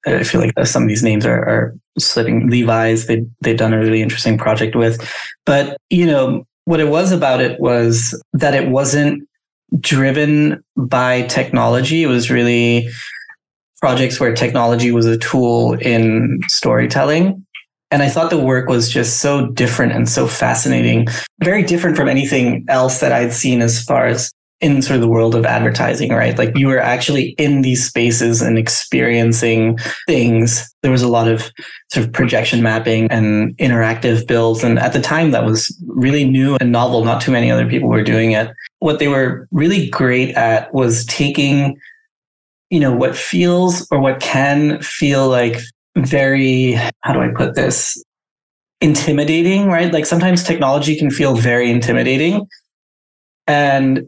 [0.07, 2.49] I feel like some of these names are, are slipping.
[2.49, 5.01] Levi's, they they've done a really interesting project with.
[5.45, 9.29] But, you know, what it was about it was that it wasn't
[9.81, 12.03] driven by technology.
[12.03, 12.89] It was really
[13.81, 17.46] projects where technology was a tool in storytelling.
[17.91, 21.07] And I thought the work was just so different and so fascinating,
[21.43, 25.09] very different from anything else that I'd seen as far as in sort of the
[25.09, 26.39] world of advertising, right?
[26.39, 30.73] Like you were actually in these spaces and experiencing things.
[30.83, 31.51] There was a lot of
[31.93, 34.65] sort of projection mapping and interactive builds.
[34.65, 37.05] And at the time, that was really new and novel.
[37.05, 38.51] Not too many other people were doing it.
[38.79, 41.79] What they were really great at was taking,
[42.71, 45.61] you know, what feels or what can feel like
[45.97, 48.03] very, how do I put this?
[48.81, 49.93] Intimidating, right?
[49.93, 52.47] Like sometimes technology can feel very intimidating.
[53.47, 54.07] And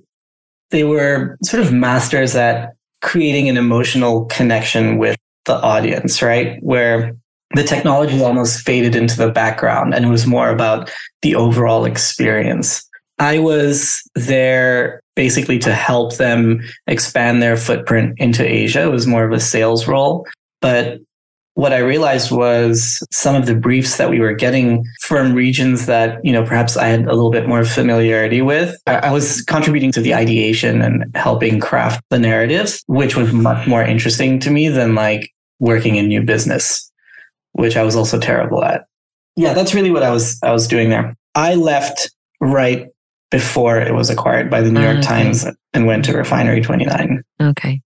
[0.70, 6.62] they were sort of masters at creating an emotional connection with the audience, right?
[6.62, 7.16] Where
[7.54, 10.90] the technology almost faded into the background and it was more about
[11.22, 12.86] the overall experience.
[13.18, 18.82] I was there basically to help them expand their footprint into Asia.
[18.82, 20.26] It was more of a sales role.
[20.60, 20.98] But
[21.58, 26.24] what I realized was some of the briefs that we were getting from regions that,
[26.24, 28.76] you know, perhaps I had a little bit more familiarity with.
[28.86, 33.82] I, was contributing to the ideation and helping craft the narratives, which was much more
[33.82, 36.92] interesting to me than like working in new business,
[37.54, 38.84] which I was also terrible at.
[39.34, 41.16] Yeah, that's really what I was I was doing there.
[41.34, 42.08] I left
[42.40, 42.86] right
[43.32, 45.08] before it was acquired by the New York ah, Okay.
[45.08, 45.44] Times
[45.74, 47.24] and went to Refinery 29.
[47.42, 47.82] Okay.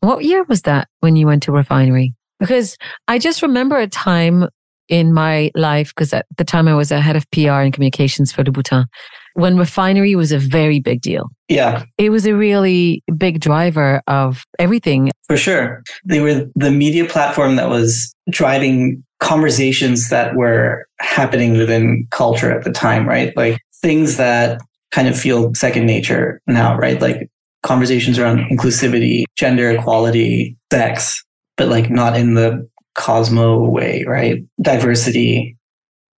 [0.00, 2.14] What year was that when you went to Refinery?
[2.40, 2.76] Because
[3.06, 4.48] I just remember a time
[4.88, 8.32] in my life, because at the time I was a head of PR and communications
[8.32, 8.86] for Louboutin,
[9.34, 11.30] when Refinery was a very big deal.
[11.48, 15.10] Yeah, It was a really big driver of everything.
[15.28, 15.82] For sure.
[16.04, 22.64] They were the media platform that was driving conversations that were happening within culture at
[22.64, 23.36] the time, right?
[23.36, 24.60] Like things that
[24.90, 27.00] kind of feel second nature now, right?
[27.00, 27.30] Like
[27.62, 31.22] conversations around inclusivity, gender equality, sex,
[31.60, 34.42] but like not in the Cosmo way, right?
[34.62, 35.58] Diversity.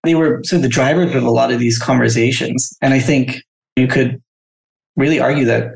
[0.04, 2.72] They were sort of the drivers of a lot of these conversations.
[2.80, 3.42] And I think
[3.74, 4.22] you could
[4.94, 5.72] really argue that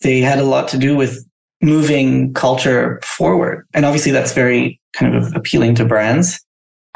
[0.00, 1.24] they had a lot to do with
[1.62, 3.64] moving culture forward.
[3.74, 6.44] And obviously, that's very kind of appealing to brands.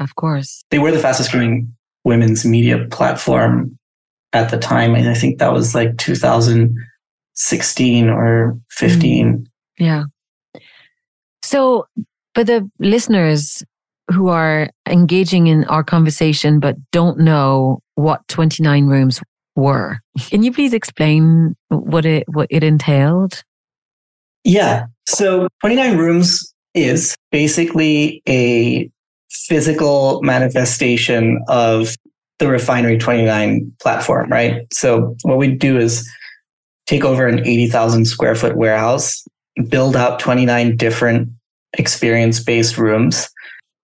[0.00, 0.64] Of course.
[0.72, 3.78] They were the fastest growing women's media platform
[4.32, 4.96] at the time.
[4.96, 9.32] And I think that was like 2016 or 15.
[9.32, 9.46] Mm.
[9.78, 10.06] Yeah.
[11.50, 11.88] So,
[12.36, 13.64] for the listeners
[14.12, 19.20] who are engaging in our conversation but don't know what 29 rooms
[19.56, 19.98] were.
[20.28, 23.42] Can you please explain what it what it entailed?
[24.44, 24.86] Yeah.
[25.08, 28.88] So 29 rooms is basically a
[29.32, 31.96] physical manifestation of
[32.38, 34.72] the Refinery 29 platform, right?
[34.72, 36.08] So what we do is
[36.86, 39.24] take over an 80,000 square foot warehouse,
[39.68, 41.28] build out 29 different
[41.74, 43.28] experience based rooms.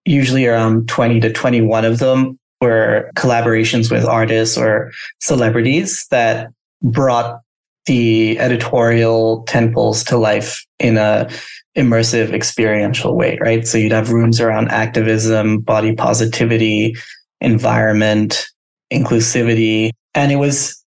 [0.05, 6.49] Usually around 20 to 21 of them were collaborations with artists or celebrities that
[6.83, 7.41] brought
[7.87, 11.29] the editorial tentpoles to life in a
[11.77, 13.67] immersive experiential way, right?
[13.67, 16.97] So you'd have rooms around activism, body positivity,
[17.41, 18.47] environment,
[18.93, 19.91] inclusivity.
[20.15, 20.83] And it was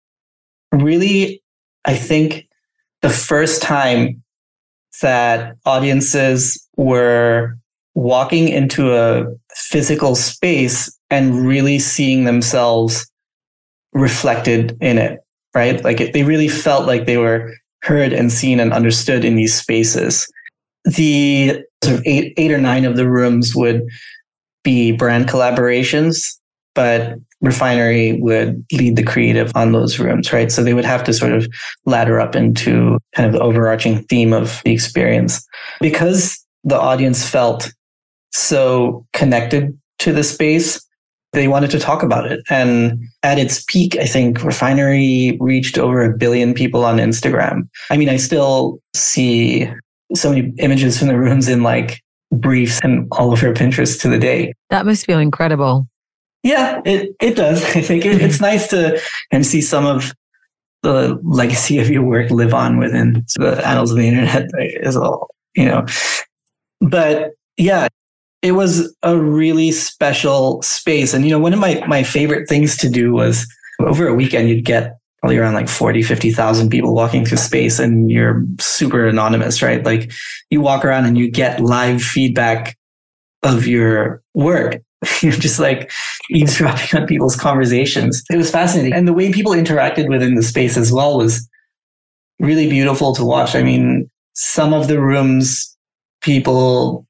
[0.73, 1.43] really,
[1.85, 2.49] I think,
[3.03, 4.23] the first time
[5.03, 7.57] that audiences were
[7.95, 13.11] walking into a physical space and really seeing themselves
[13.93, 15.21] reflected in it,
[15.55, 15.83] right?
[15.83, 19.55] Like it, they really felt like they were heard and seen and understood in these
[19.55, 20.31] spaces.
[20.85, 23.83] The sort of eight, eight or nine of the rooms would
[24.63, 26.37] be brand collaborations,
[26.77, 30.53] but Refinery would lead the creative on those rooms, right?
[30.53, 31.49] So they would have to sort of
[31.85, 35.45] ladder up into kind of the overarching theme of the experience.
[35.81, 37.72] Because the audience felt
[38.33, 40.81] so connected to the space,
[41.33, 42.41] they wanted to talk about it.
[42.49, 47.68] And at its peak, I think Refinery reached over a billion people on Instagram.
[47.91, 49.70] I mean, I still see
[50.14, 52.01] so many images from the rooms in like
[52.33, 54.53] briefs and all over Pinterest to the day.
[54.70, 55.87] That must feel incredible.
[56.43, 57.62] Yeah, it, it does.
[57.76, 58.45] I think it, it's mm-hmm.
[58.45, 60.12] nice to and see some of
[60.82, 64.49] the legacy of your work live on within the annals of the internet
[64.82, 65.84] as well, you know.
[66.80, 67.89] But yeah,
[68.43, 71.14] it was a really special space.
[71.14, 73.47] And, you know, one of my, my favorite things to do was
[73.80, 78.11] over a weekend, you'd get probably around like 40, 50,000 people walking through space and
[78.11, 79.84] you're super anonymous, right?
[79.84, 80.12] Like
[80.51, 82.76] you walk around and you get live feedback
[83.43, 84.80] of your work.
[85.23, 85.91] You're just like
[86.31, 88.23] eavesdropping on people's conversations.
[88.31, 88.93] It was fascinating.
[88.93, 91.49] And the way people interacted within the space as well was
[92.41, 93.55] really beautiful to watch.
[93.55, 95.77] I mean, some of the rooms,
[96.21, 97.07] people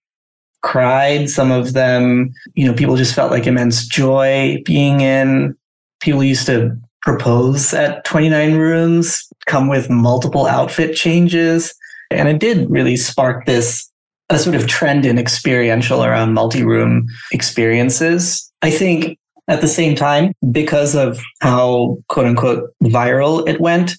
[0.62, 1.30] cried.
[1.30, 5.57] Some of them, you know, people just felt like immense joy being in.
[6.01, 11.72] People used to propose at 29 rooms, come with multiple outfit changes.
[12.11, 13.88] And it did really spark this
[14.28, 18.50] a sort of trend in experiential around um, multi-room experiences.
[18.62, 19.18] I think
[19.48, 23.92] at the same time, because of how quote unquote viral it went,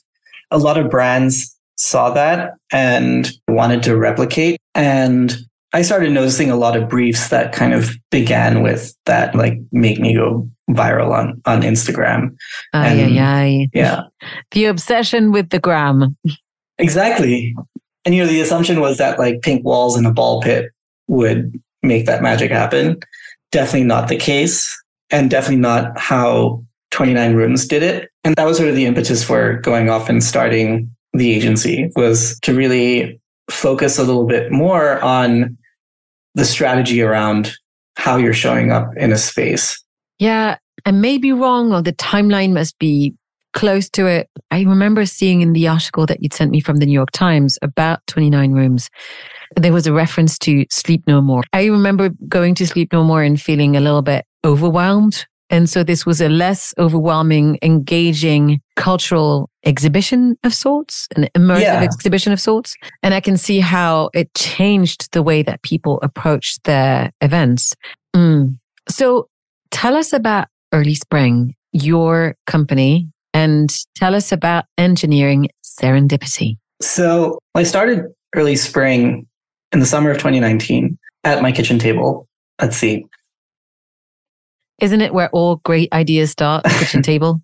[0.51, 4.59] a lot of brands saw that and wanted to replicate.
[4.75, 5.37] And
[5.73, 9.99] I started noticing a lot of briefs that kind of began with that, like make
[9.99, 12.35] me go viral on on Instagram.
[12.73, 14.03] Aye, and, aye, Yeah.
[14.51, 16.17] The obsession with the gram.
[16.79, 17.55] Exactly.
[18.07, 20.71] And you know, the assumption was that like pink walls in a ball pit
[21.07, 23.01] would make that magic happen.
[23.51, 24.73] Definitely not the case.
[25.09, 28.09] And definitely not how 29 Rooms did it.
[28.23, 32.39] And that was sort of the impetus for going off and starting the agency was
[32.43, 33.19] to really
[33.51, 35.57] focus a little bit more on
[36.33, 37.57] the strategy around
[37.97, 39.83] how you're showing up in a space.
[40.17, 43.13] Yeah, I may be wrong, or the timeline must be
[43.57, 44.29] close to it.
[44.51, 47.57] I remember seeing in the article that you'd sent me from the New York Times
[47.61, 48.89] about 29 rooms,
[49.55, 51.43] there was a reference to Sleep No More.
[51.53, 55.83] I remember going to Sleep No More and feeling a little bit overwhelmed and so
[55.83, 61.81] this was a less overwhelming, engaging cultural exhibition of sorts, an immersive yeah.
[61.81, 62.75] exhibition of sorts.
[63.01, 67.73] And I can see how it changed the way that people approached their events.
[68.15, 68.57] Mm.
[68.89, 69.29] So
[69.71, 76.57] tell us about Early Spring, your company, and tell us about engineering serendipity.
[76.81, 79.27] So I started Early Spring
[79.71, 82.27] in the summer of 2019 at my kitchen table.
[82.59, 83.05] Let's see.
[84.81, 86.65] Isn't it where all great ideas start?
[86.65, 87.39] Kitchen table.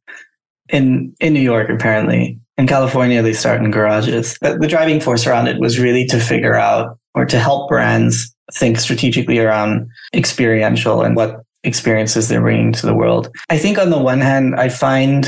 [0.69, 2.39] in in New York, apparently.
[2.57, 4.35] In California, they start in garages.
[4.41, 8.33] But the driving force around it was really to figure out or to help brands
[8.53, 13.29] think strategically around experiential and what experiences they're bringing to the world.
[13.49, 15.27] I think on the one hand, I find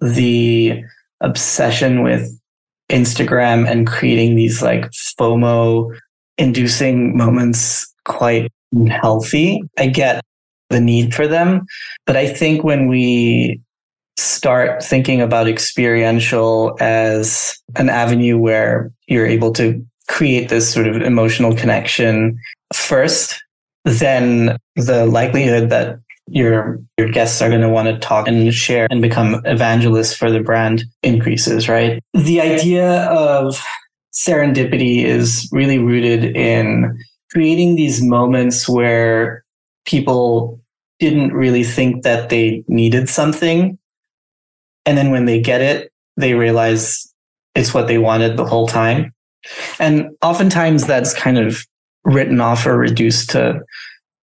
[0.00, 0.82] the
[1.20, 2.30] obsession with
[2.90, 5.96] Instagram and creating these like FOMO
[6.38, 8.50] inducing moments quite
[8.88, 9.62] healthy.
[9.78, 10.22] I get
[10.70, 11.66] the need for them.
[12.06, 13.60] But I think when we
[14.16, 20.96] start thinking about experiential as an avenue where you're able to create this sort of
[21.02, 22.38] emotional connection
[22.72, 23.40] first
[23.84, 25.98] then the likelihood that
[26.30, 30.30] your your guests are going to want to talk and share and become evangelists for
[30.30, 32.02] the brand increases, right?
[32.14, 33.62] The idea of
[34.12, 36.98] serendipity is really rooted in
[37.30, 39.44] creating these moments where
[39.84, 40.60] people
[40.98, 43.78] didn't really think that they needed something.
[44.86, 47.12] And then when they get it, they realize
[47.54, 49.12] it's what they wanted the whole time.
[49.78, 51.64] And oftentimes that's kind of
[52.04, 53.60] written off or reduced to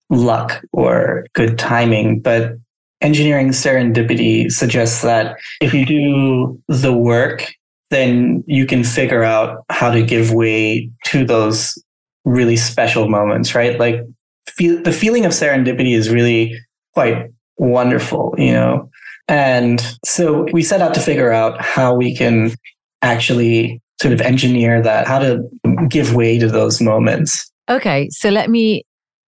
[0.09, 2.19] luck or good timing.
[2.19, 2.53] But
[3.01, 7.51] engineering serendipity suggests that if you do the work,
[7.91, 11.81] then you can figure out how to give way to those
[12.23, 13.79] really special moments, right?
[13.79, 14.01] Like
[14.49, 16.57] feel, the feeling of serendipity is really
[16.93, 18.89] quite wonderful, you know?
[19.27, 22.51] And so we set out to figure out how we can
[23.01, 25.43] actually sort of engineer that, how to
[25.89, 27.51] give way to those moments.
[27.69, 28.09] Okay.
[28.11, 28.83] So let me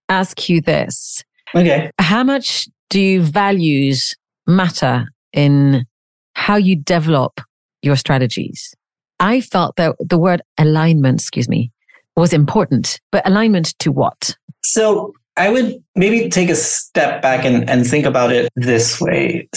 [0.09, 1.23] ask you this.
[1.55, 1.91] Okay.
[1.99, 5.85] How much do values matter in
[6.33, 7.41] how you develop
[7.81, 8.73] your strategies?
[9.19, 11.71] I felt that the word alignment, excuse me,
[12.15, 14.35] was important, but alignment to what?
[14.63, 19.47] So I would maybe take a step back and, and think about it this way.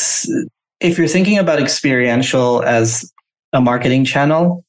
[0.81, 3.11] If you're thinking about experiential as
[3.53, 4.65] a marketing channel,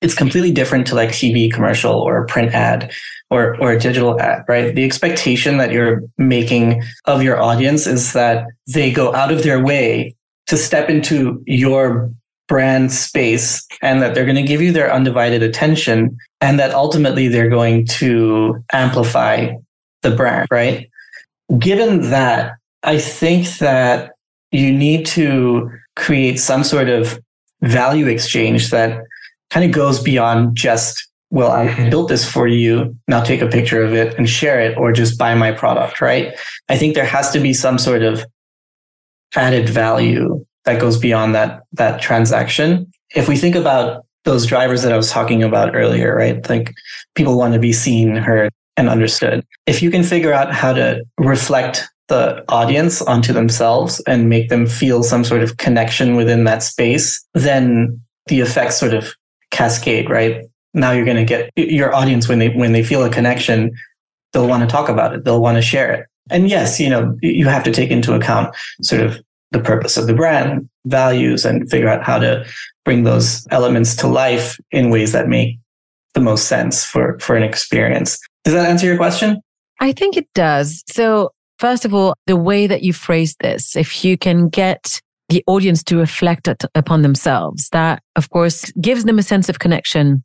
[0.00, 2.92] it's completely different to like TV commercial or a print ad
[3.34, 4.74] or or a digital ad, right?
[4.74, 9.62] The expectation that you're making of your audience is that they go out of their
[9.62, 10.14] way
[10.46, 12.10] to step into your
[12.46, 17.28] brand space and that they're going to give you their undivided attention and that ultimately
[17.28, 19.50] they're going to amplify
[20.02, 20.88] the brand, right?
[21.58, 24.12] Given that, I think that
[24.52, 27.18] you need to create some sort of
[27.62, 29.02] value exchange that
[29.50, 32.96] kind of goes beyond just, well, I built this for you.
[33.08, 36.32] Now take a picture of it and share it or just buy my product, right?
[36.68, 38.24] I think there has to be some sort of
[39.34, 42.88] added value that goes beyond that, that transaction.
[43.16, 46.48] If we think about those drivers that I was talking about earlier, right?
[46.48, 46.72] Like
[47.16, 49.44] people want to be seen, heard, and understood.
[49.66, 54.68] If you can figure out how to reflect the audience onto themselves and make them
[54.68, 59.12] feel some sort of connection within that space, then the effects sort of
[59.50, 60.44] cascade, right?
[60.74, 63.72] Now you're going to get your audience when they when they feel a connection,
[64.32, 66.06] they'll want to talk about it, they'll want to share it.
[66.30, 69.22] And yes, you know, you have to take into account sort of
[69.52, 72.44] the purpose of the brand, values, and figure out how to
[72.84, 75.58] bring those elements to life in ways that make
[76.14, 78.18] the most sense for for an experience.
[78.44, 79.40] Does that answer your question?
[79.80, 80.82] I think it does.
[80.88, 85.42] So First of all, the way that you phrase this, if you can get the
[85.46, 90.22] audience to reflect upon themselves, that of course gives them a sense of connection.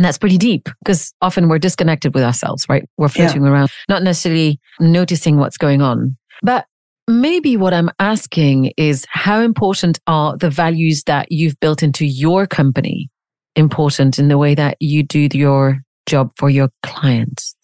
[0.00, 2.88] And that's pretty deep because often we're disconnected with ourselves, right?
[2.96, 3.50] We're floating yeah.
[3.50, 6.16] around, not necessarily noticing what's going on.
[6.40, 6.64] But
[7.06, 12.46] maybe what I'm asking is how important are the values that you've built into your
[12.46, 13.10] company
[13.56, 17.54] important in the way that you do your job for your clients?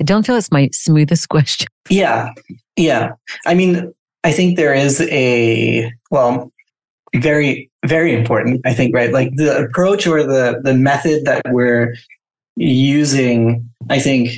[0.00, 1.66] I don't feel it's my smoothest question.
[1.90, 2.28] Yeah.
[2.76, 3.14] Yeah.
[3.44, 6.51] I mean, I think there is a, well,
[7.14, 9.12] very, very important, I think, right?
[9.12, 11.94] Like the approach or the, the method that we're
[12.56, 14.30] using, I think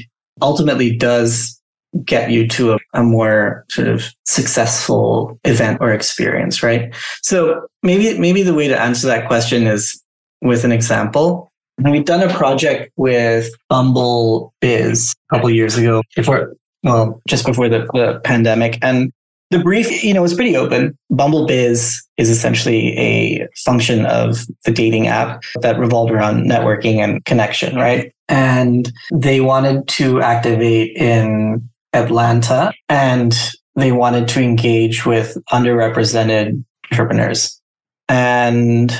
[0.42, 1.60] ultimately does
[2.04, 6.94] get you to a, a, more sort of successful event or experience, right?
[7.22, 10.02] So maybe maybe the way to answer that question is
[10.42, 11.52] with an example.
[11.78, 17.68] We've done a project with Bumble Bizz a couple years ago, before, well, just before
[17.68, 18.78] the, the pandemic.
[18.82, 19.12] And
[19.50, 20.96] the brief, you know, was pretty open.
[21.10, 27.24] Bumble Bizz is essentially a function of the dating app that revolved around networking and
[27.24, 28.12] connection, right?
[28.28, 33.36] And they wanted to activate in Atlanta and
[33.76, 37.60] they wanted to engage with underrepresented entrepreneurs.
[38.08, 38.92] And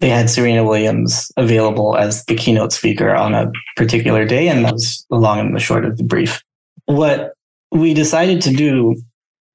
[0.00, 4.72] they had Serena Williams available as the keynote speaker on a particular day, and that
[4.72, 6.42] was the long and the short of the brief.
[6.86, 7.34] What
[7.70, 8.96] we decided to do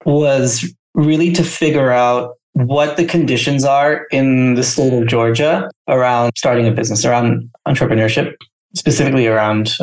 [0.05, 6.31] was really to figure out what the conditions are in the state of Georgia around
[6.37, 8.33] starting a business, around entrepreneurship,
[8.75, 9.75] specifically around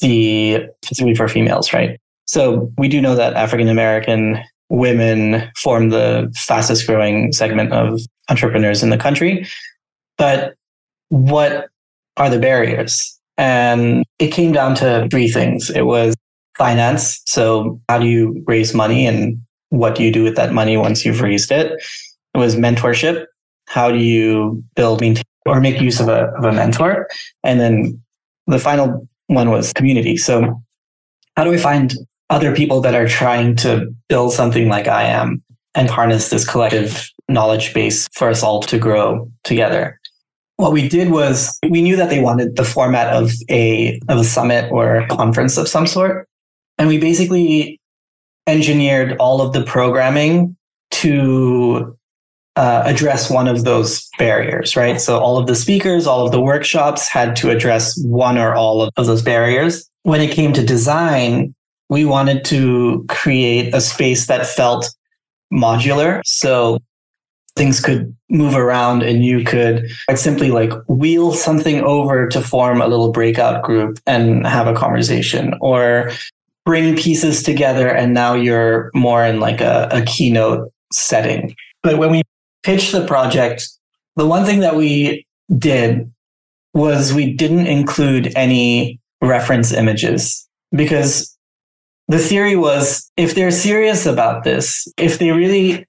[0.00, 2.00] the specifically for females, right?
[2.26, 8.82] So we do know that African American women form the fastest growing segment of entrepreneurs
[8.82, 9.46] in the country.
[10.18, 10.54] But
[11.08, 11.68] what
[12.16, 13.16] are the barriers?
[13.38, 15.70] And it came down to three things.
[15.70, 16.14] It was
[16.56, 17.22] finance.
[17.26, 19.38] So how do you raise money and
[19.70, 21.72] what do you do with that money once you've raised it?
[22.34, 23.26] It was mentorship.
[23.66, 27.08] How do you build, maintain, or make use of a, of a mentor?
[27.42, 28.00] And then
[28.46, 30.16] the final one was community.
[30.16, 30.62] So
[31.36, 31.94] how do we find
[32.30, 35.42] other people that are trying to build something like I am
[35.74, 40.00] and harness this collective knowledge base for us all to grow together?
[40.56, 44.24] What we did was we knew that they wanted the format of a of a
[44.24, 46.28] summit or a conference of some sort.
[46.78, 47.78] And we basically
[48.46, 50.56] engineered all of the programming
[50.90, 51.96] to
[52.56, 55.00] uh, address one of those barriers, right?
[55.00, 58.82] So all of the speakers, all of the workshops had to address one or all
[58.82, 59.88] of, those barriers.
[60.04, 61.54] When it came to design,
[61.90, 64.88] we wanted to create a space that felt
[65.52, 66.22] modular.
[66.24, 66.78] So
[67.56, 72.80] things could move around and you could quite simply like wheel something over to form
[72.80, 76.10] a little breakout group and have a conversation or
[76.66, 81.54] bring pieces together and now you're more in like a, a keynote setting.
[81.82, 82.22] But when we
[82.64, 83.66] pitched the project,
[84.16, 85.24] the one thing that we
[85.56, 86.12] did
[86.74, 91.34] was we didn't include any reference images because
[92.08, 95.86] the theory was if they're serious about this, if they really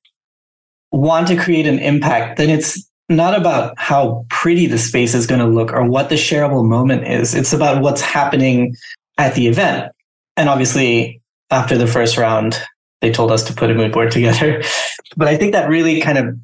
[0.92, 5.42] want to create an impact, then it's not about how pretty the space is going
[5.42, 7.34] to look or what the shareable moment is.
[7.34, 8.76] It's about what's happening
[9.18, 9.92] at the event.
[10.38, 11.22] And obviously,
[11.52, 12.58] after the first round,
[13.02, 14.64] they told us to put a mood board together.
[15.16, 16.38] But I think that really kind of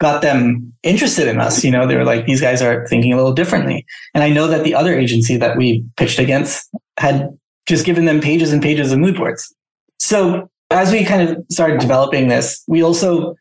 [0.00, 1.62] got them interested in us.
[1.62, 3.84] You know, they were like, these guys are thinking a little differently.
[4.14, 7.28] And I know that the other agency that we pitched against had
[7.66, 9.54] just given them pages and pages of mood boards.
[9.98, 13.34] So as we kind of started developing this, we also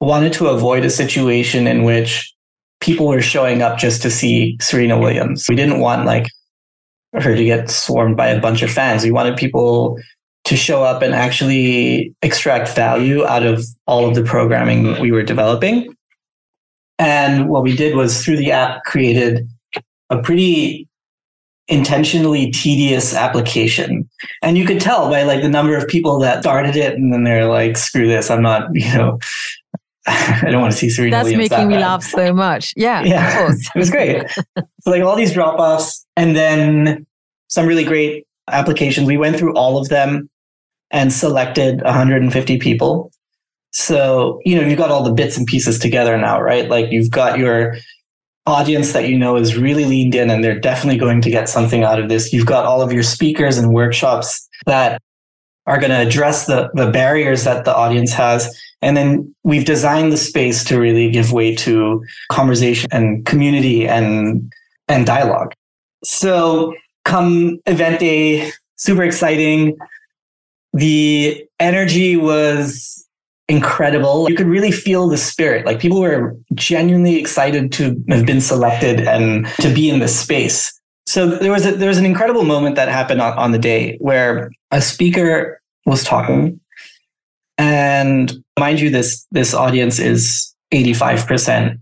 [0.00, 2.34] wanted to avoid a situation in which
[2.80, 5.46] people were showing up just to see Serena Williams.
[5.48, 6.26] We didn't want like
[7.14, 9.04] her to get swarmed by a bunch of fans.
[9.04, 9.98] We wanted people
[10.44, 15.22] to show up and actually extract value out of all of the programming we were
[15.22, 15.94] developing.
[16.98, 19.48] And what we did was through the app created
[20.10, 20.88] a pretty
[21.68, 24.08] intentionally tedious application.
[24.42, 27.24] And you could tell by like the number of people that started it and then
[27.24, 29.18] they're like, screw this, I'm not, you know,
[30.46, 31.80] I don't want to see Serena That's Williams making that me bad.
[31.80, 32.72] laugh so much.
[32.76, 33.70] Yeah, Yeah, of course.
[33.74, 34.28] it was great.
[34.30, 37.06] so like all these drop offs and then
[37.48, 39.06] some really great applications.
[39.06, 40.28] We went through all of them
[40.90, 43.12] and selected 150 people.
[43.72, 46.68] So, you know, you've got all the bits and pieces together now, right?
[46.68, 47.76] Like you've got your
[48.46, 51.84] audience that you know is really leaned in and they're definitely going to get something
[51.84, 52.32] out of this.
[52.32, 55.00] You've got all of your speakers and workshops that
[55.70, 58.52] are going to address the, the barriers that the audience has.
[58.82, 64.52] And then we've designed the space to really give way to conversation and community and,
[64.88, 65.54] and dialogue.
[66.02, 69.78] So come event day, super exciting.
[70.72, 73.06] The energy was
[73.48, 74.28] incredible.
[74.28, 75.66] You could really feel the spirit.
[75.66, 80.76] Like people were genuinely excited to have been selected and to be in this space.
[81.06, 83.98] So there was a, there was an incredible moment that happened on, on the day
[84.00, 86.60] where a speaker was talking,
[87.58, 91.80] and mind you, this this audience is eighty five percent,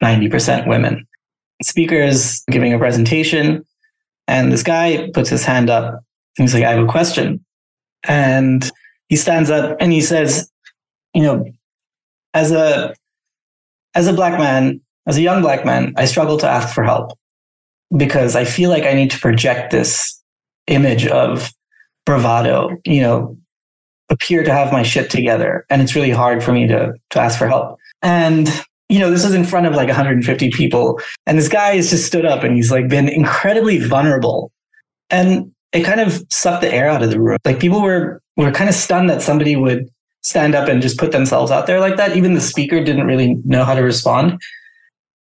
[0.00, 1.06] ninety percent women.
[1.62, 3.64] Speaker is giving a presentation,
[4.28, 6.00] and this guy puts his hand up.
[6.36, 7.44] He's like, "I have a question,"
[8.06, 8.70] and
[9.08, 10.50] he stands up and he says,
[11.14, 11.44] "You know,
[12.32, 12.94] as a
[13.94, 17.12] as a black man, as a young black man, I struggle to ask for help."
[17.96, 20.20] because I feel like I need to project this
[20.66, 21.52] image of
[22.06, 23.36] bravado, you know,
[24.10, 25.64] appear to have my shit together.
[25.70, 27.78] And it's really hard for me to, to ask for help.
[28.02, 28.48] And,
[28.88, 31.00] you know, this is in front of like 150 people.
[31.26, 34.52] And this guy has just stood up and he's like been incredibly vulnerable.
[35.10, 37.38] And it kind of sucked the air out of the room.
[37.44, 39.88] Like people were, were kind of stunned that somebody would
[40.22, 42.16] stand up and just put themselves out there like that.
[42.16, 44.40] Even the speaker didn't really know how to respond.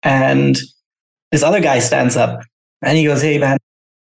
[0.04, 0.58] And
[1.32, 2.42] this other guy stands up
[2.82, 3.58] and he goes, Hey, man,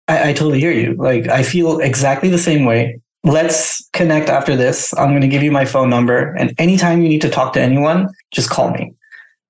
[0.07, 0.95] I, I totally hear you.
[0.95, 2.99] Like, I feel exactly the same way.
[3.23, 4.93] Let's connect after this.
[4.97, 6.33] I'm going to give you my phone number.
[6.35, 8.93] And anytime you need to talk to anyone, just call me.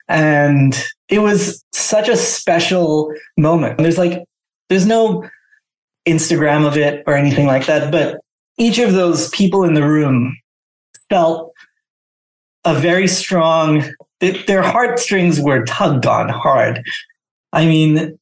[0.08, 0.80] And
[1.10, 3.80] it was such a special moment.
[3.80, 4.24] There's like,
[4.70, 5.28] there's no
[6.06, 8.20] Instagram of it or anything like that, but
[8.58, 10.38] each of those people in the room
[11.10, 11.54] felt
[12.66, 13.84] a very strong,
[14.20, 16.84] their heartstrings were tugged on hard.
[17.51, 18.18] I mean,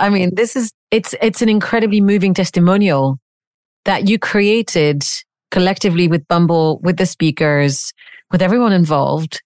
[0.00, 3.18] I mean, this is it's it's an incredibly moving testimonial
[3.84, 5.02] that you created
[5.50, 7.92] collectively with Bumble, with the speakers,
[8.30, 9.42] with everyone involved,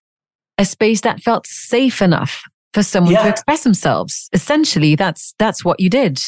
[0.59, 2.43] a space that felt safe enough
[2.73, 3.23] for someone Yeah.
[3.25, 4.29] to express themselves.
[4.33, 6.21] Essentially, that's that's what you did.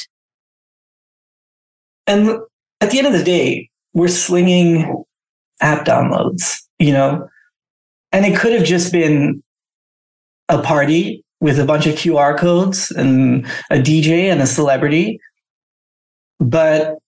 [2.08, 2.38] and
[2.80, 5.04] at the end of the day, we're slinging
[5.60, 7.28] app downloads, you know,
[8.12, 9.42] and it could have just been
[10.48, 15.20] a party with a bunch of QR codes and a DJ and a celebrity.
[16.38, 16.98] But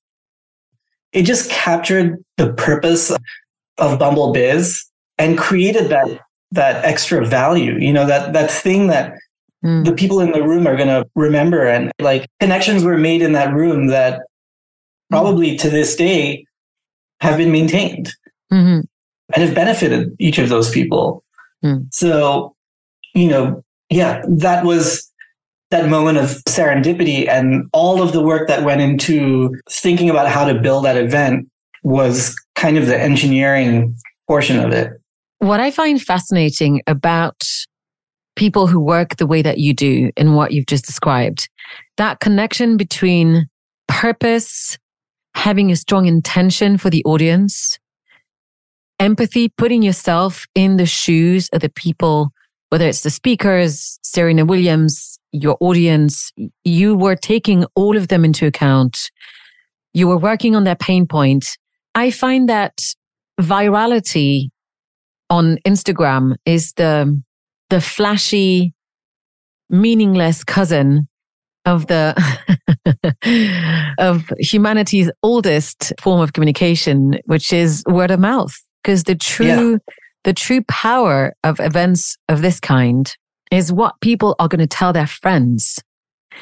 [1.13, 3.11] it just captured the purpose
[3.79, 4.85] of Bumble Bizz
[5.17, 6.21] and created that
[6.51, 9.15] that extra value, you know, that that thing that
[9.65, 9.85] mm.
[9.85, 13.33] the people in the room are going to remember and like connections were made in
[13.33, 14.23] that room that
[15.11, 16.45] probably to this day
[17.21, 18.13] have been maintained
[18.53, 18.81] mm-hmm.
[19.35, 21.25] and have benefited each of those people.
[21.65, 21.93] Mm.
[21.93, 22.55] So,
[23.15, 25.11] you know, yeah, that was
[25.71, 30.45] that moment of serendipity and all of the work that went into thinking about how
[30.47, 31.47] to build that event
[31.83, 33.95] was kind of the engineering
[34.27, 34.93] portion of it.
[35.39, 37.43] What I find fascinating about
[38.35, 41.49] people who work the way that you do in what you've just described,
[41.97, 43.47] that connection between
[43.89, 44.79] purpose,
[45.35, 47.79] having a strong intention for the audience,
[48.99, 52.33] empathy, putting yourself in the shoes of the people,
[52.71, 56.33] whether it's the speakers, Serena Williams, your audience,
[56.65, 59.11] you were taking all of them into account.
[59.95, 61.57] You were working on their pain point.
[61.95, 62.81] I find that
[63.41, 64.49] virality
[65.31, 67.21] on Instagram is the,
[67.71, 68.75] the flashy,
[69.71, 71.09] meaningless cousin
[71.67, 72.15] of the
[73.99, 78.55] of humanity's oldest form of communication, which is word of mouth.
[78.83, 79.77] Because the true yeah.
[80.25, 83.15] The true power of events of this kind
[83.51, 85.79] is what people are going to tell their friends.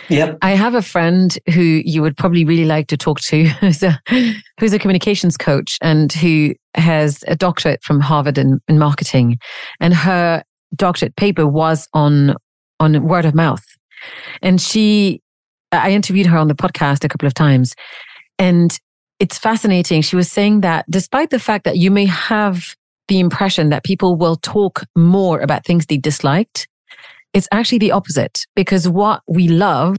[0.08, 0.38] Yep.
[0.42, 4.00] I have a friend who you would probably really like to talk to, who's a,
[4.60, 9.38] who's a communications coach and who has a doctorate from Harvard in, in marketing.
[9.80, 10.42] And her
[10.74, 12.34] doctorate paper was on,
[12.80, 13.64] on word of mouth.
[14.42, 15.22] And she,
[15.72, 17.74] I interviewed her on the podcast a couple of times
[18.38, 18.78] and
[19.18, 20.02] it's fascinating.
[20.02, 22.76] She was saying that despite the fact that you may have
[23.08, 26.66] the impression that people will talk more about things they disliked,
[27.32, 29.96] it's actually the opposite because what we love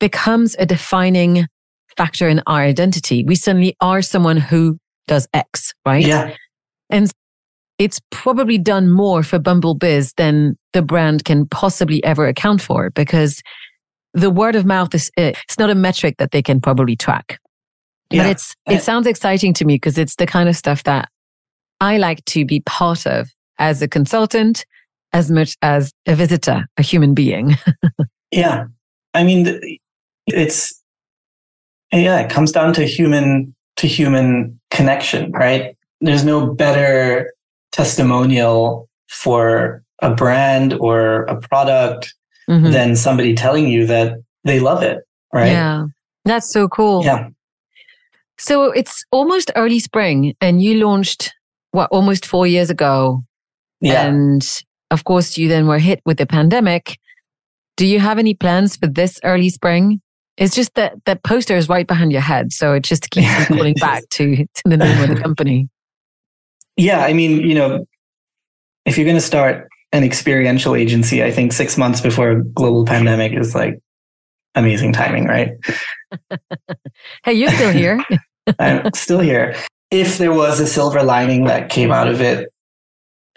[0.00, 1.46] becomes a defining
[1.96, 3.24] factor in our identity.
[3.24, 6.04] We suddenly are someone who does X, right?
[6.04, 6.34] Yeah.
[6.90, 7.10] And
[7.78, 12.90] it's probably done more for Bumble Bizz than the brand can possibly ever account for
[12.90, 13.42] because
[14.14, 17.38] the word of mouth is eh, it's not a metric that they can probably track.
[18.10, 18.22] Yeah.
[18.22, 21.08] But it's it sounds exciting to me because it's the kind of stuff that
[21.80, 24.64] I like to be part of as a consultant
[25.12, 27.56] as much as a visitor, a human being.
[28.30, 28.66] yeah.
[29.14, 29.78] I mean
[30.26, 30.82] it's
[31.92, 35.76] yeah, it comes down to human to human connection, right?
[36.00, 37.32] There's no better
[37.72, 42.14] testimonial for a brand or a product
[42.48, 42.70] mm-hmm.
[42.70, 45.02] than somebody telling you that they love it,
[45.32, 45.52] right?
[45.52, 45.86] Yeah.
[46.24, 47.04] That's so cool.
[47.04, 47.28] Yeah.
[48.38, 51.32] So it's almost early spring and you launched
[51.72, 53.22] what almost 4 years ago.
[53.80, 54.06] Yeah.
[54.06, 54.46] And
[54.90, 56.98] of course you then were hit with the pandemic.
[57.76, 60.00] Do you have any plans for this early spring?
[60.36, 63.74] It's just that that poster is right behind your head, so it just keeps calling
[63.74, 65.68] back to to the name of the company.
[66.76, 67.84] Yeah, I mean, you know,
[68.86, 72.84] if you're going to start an experiential agency, I think six months before a global
[72.84, 73.80] pandemic is like
[74.54, 75.50] amazing timing, right?
[77.24, 78.04] hey, you're still here.
[78.58, 79.56] I'm still here.
[79.90, 82.52] If there was a silver lining that came out of it,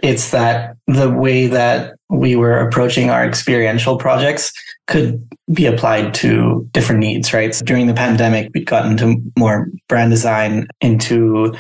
[0.04, 4.52] it's that the way that we were approaching our experiential projects
[4.88, 7.56] could be applied to different needs, right?
[7.56, 11.54] So during the pandemic, we'd gotten into more brand design, into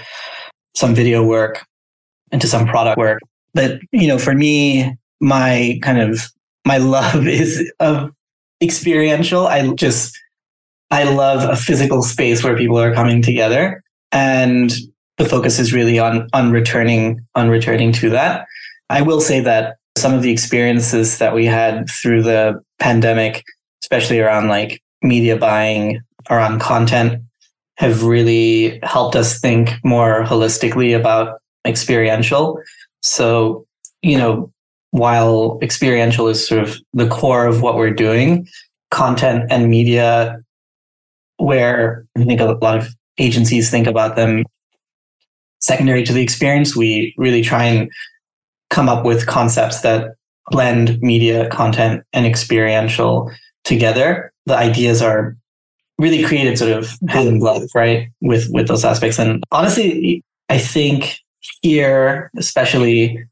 [0.75, 1.65] some video work,
[2.31, 3.19] into some product work.
[3.53, 6.31] But, you know, for me, my kind of
[6.65, 8.11] my love is of
[8.61, 9.47] experiential.
[9.47, 10.17] I just
[10.89, 13.80] I love a physical space where people are coming together.
[14.11, 14.71] And
[15.17, 18.45] the focus is really on on returning on returning to that.
[18.89, 23.43] I will say that some of the experiences that we had through the pandemic,
[23.83, 27.21] especially around like media buying, around content,
[27.77, 32.59] have really helped us think more holistically about experiential.
[33.01, 33.65] So,
[34.01, 34.51] you know,
[34.91, 38.47] while experiential is sort of the core of what we're doing,
[38.91, 40.37] content and media,
[41.37, 44.43] where I think a lot of agencies think about them
[45.59, 47.89] secondary to the experience, we really try and
[48.69, 50.15] come up with concepts that
[50.47, 53.31] blend media, content, and experiential
[53.63, 54.33] together.
[54.47, 55.37] The ideas are
[55.97, 58.09] really created sort of hand in glove, right?
[58.21, 59.19] With with those aspects.
[59.19, 61.19] And honestly, I think
[61.61, 63.23] here, especially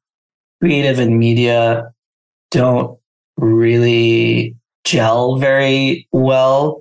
[0.61, 1.91] creative and media
[2.51, 2.97] don't
[3.37, 6.79] really gel very well.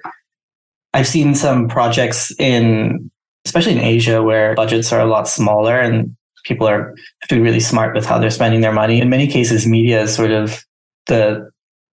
[0.98, 3.08] I've seen some projects in
[3.44, 7.40] especially in Asia where budgets are a lot smaller and people are have to be
[7.40, 9.00] really smart with how they're spending their money.
[9.00, 10.64] In many cases, media is sort of
[11.06, 11.48] the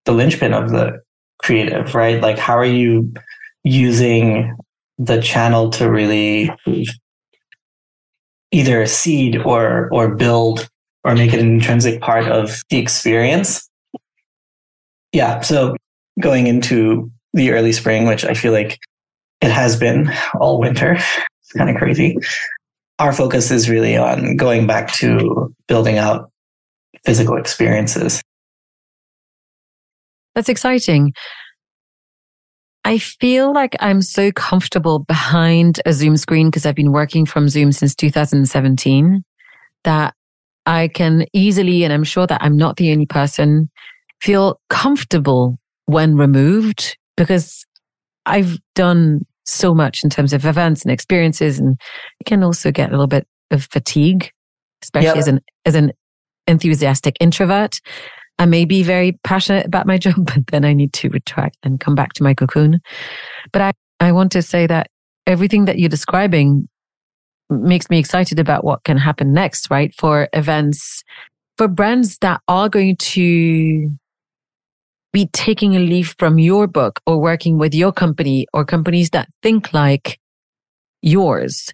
[0.06, 1.04] the linchpin of the
[1.38, 2.20] creative, right?
[2.20, 3.14] Like how are you
[3.64, 4.58] using
[4.98, 6.50] the channel to really
[8.52, 10.68] either seed or or build
[11.04, 13.70] or make it an intrinsic part of the experience.
[15.12, 15.76] Yeah, so
[16.20, 18.80] going into the early spring, which I feel like
[19.46, 22.18] it has been all winter, it's kind of crazy.
[22.98, 26.32] Our focus is really on going back to building out
[27.06, 28.22] physical experiences.
[30.34, 31.14] That's exciting.
[32.84, 37.50] I feel like I'm so comfortable behind a Zoom screen because I've been working from
[37.50, 39.24] Zoom since 2017
[39.84, 40.14] that
[40.66, 43.70] I can easily, and I'm sure that I'm not the only person,
[44.22, 47.66] feel comfortable when removed because
[48.26, 51.80] I've done so much in terms of events and experiences and
[52.20, 54.32] it can also get a little bit of fatigue,
[54.84, 55.18] especially yep.
[55.18, 55.92] as an as an
[56.48, 57.80] enthusiastic introvert.
[58.38, 61.80] I may be very passionate about my job, but then I need to retract and
[61.80, 62.82] come back to my cocoon.
[63.52, 64.88] But I, I want to say that
[65.26, 66.68] everything that you're describing
[67.50, 69.94] makes me excited about what can happen next, right?
[69.96, 71.04] For events,
[71.58, 73.90] for brands that are going to
[75.16, 79.30] be taking a leaf from your book or working with your company or companies that
[79.42, 80.20] think like
[81.02, 81.72] yours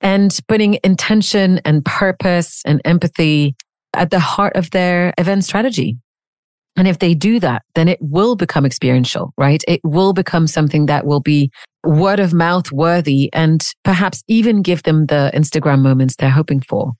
[0.00, 3.54] and putting intention and purpose and empathy
[3.92, 5.98] at the heart of their event strategy.
[6.78, 9.62] And if they do that, then it will become experiential, right?
[9.68, 11.50] It will become something that will be
[11.84, 16.94] word of mouth worthy and perhaps even give them the Instagram moments they're hoping for.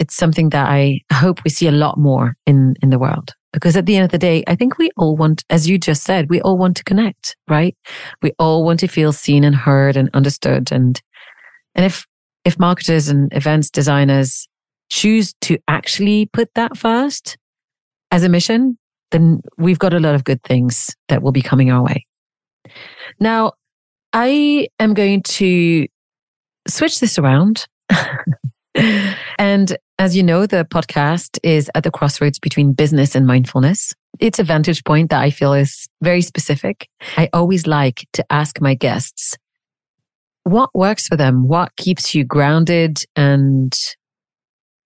[0.00, 3.34] It's something that I hope we see a lot more in, in the world.
[3.52, 6.02] Because at the end of the day, I think we all want, as you just
[6.04, 7.76] said, we all want to connect, right?
[8.22, 10.72] We all want to feel seen and heard and understood.
[10.72, 11.00] And,
[11.74, 12.06] and if,
[12.44, 14.48] if marketers and events designers
[14.90, 17.36] choose to actually put that first
[18.10, 18.78] as a mission,
[19.10, 22.06] then we've got a lot of good things that will be coming our way.
[23.18, 23.52] Now,
[24.12, 25.86] I am going to
[26.68, 27.66] switch this around.
[28.74, 33.92] and as you know, the podcast is at the crossroads between business and mindfulness.
[34.18, 36.88] It's a vantage point that I feel is very specific.
[37.16, 39.36] I always like to ask my guests
[40.44, 41.46] what works for them?
[41.46, 43.72] What keeps you grounded and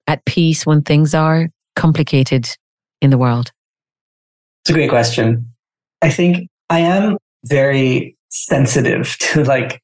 [0.08, 2.48] at peace when things are complicated
[3.02, 3.52] in the world?
[4.64, 5.54] It's a great question.
[6.02, 9.82] I think I am very sensitive to like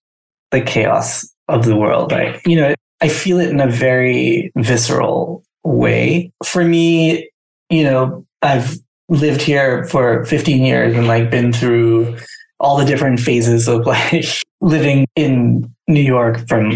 [0.51, 2.11] the chaos of the world.
[2.11, 2.39] Right.
[2.45, 6.31] You know, I feel it in a very visceral way.
[6.45, 7.29] For me,
[7.69, 8.77] you know, I've
[9.09, 12.17] lived here for 15 years and like been through
[12.59, 14.25] all the different phases of like
[14.61, 16.71] living in New York from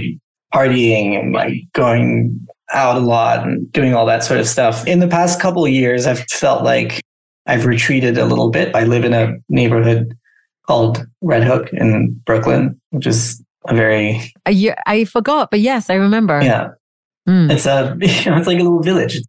[0.53, 4.85] partying and like going out a lot and doing all that sort of stuff.
[4.87, 7.01] In the past couple of years, I've felt like
[7.47, 8.73] I've retreated a little bit.
[8.75, 10.17] I live in a neighborhood
[10.67, 15.95] called Red Hook in Brooklyn, which is a very I, I forgot, but yes, I
[15.95, 16.41] remember.
[16.41, 16.69] Yeah,
[17.27, 17.51] mm.
[17.51, 19.21] it's a you know, it's like a little village.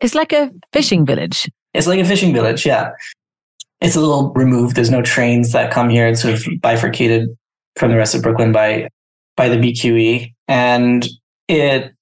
[0.00, 1.50] It's like a fishing village.
[1.74, 2.66] It's like a fishing village.
[2.66, 2.90] Yeah,
[3.80, 4.76] it's a little removed.
[4.76, 6.06] There's no trains that come here.
[6.06, 7.28] It's sort of bifurcated
[7.76, 8.88] from the rest of Brooklyn by
[9.36, 11.06] by the BQE, and
[11.48, 11.92] it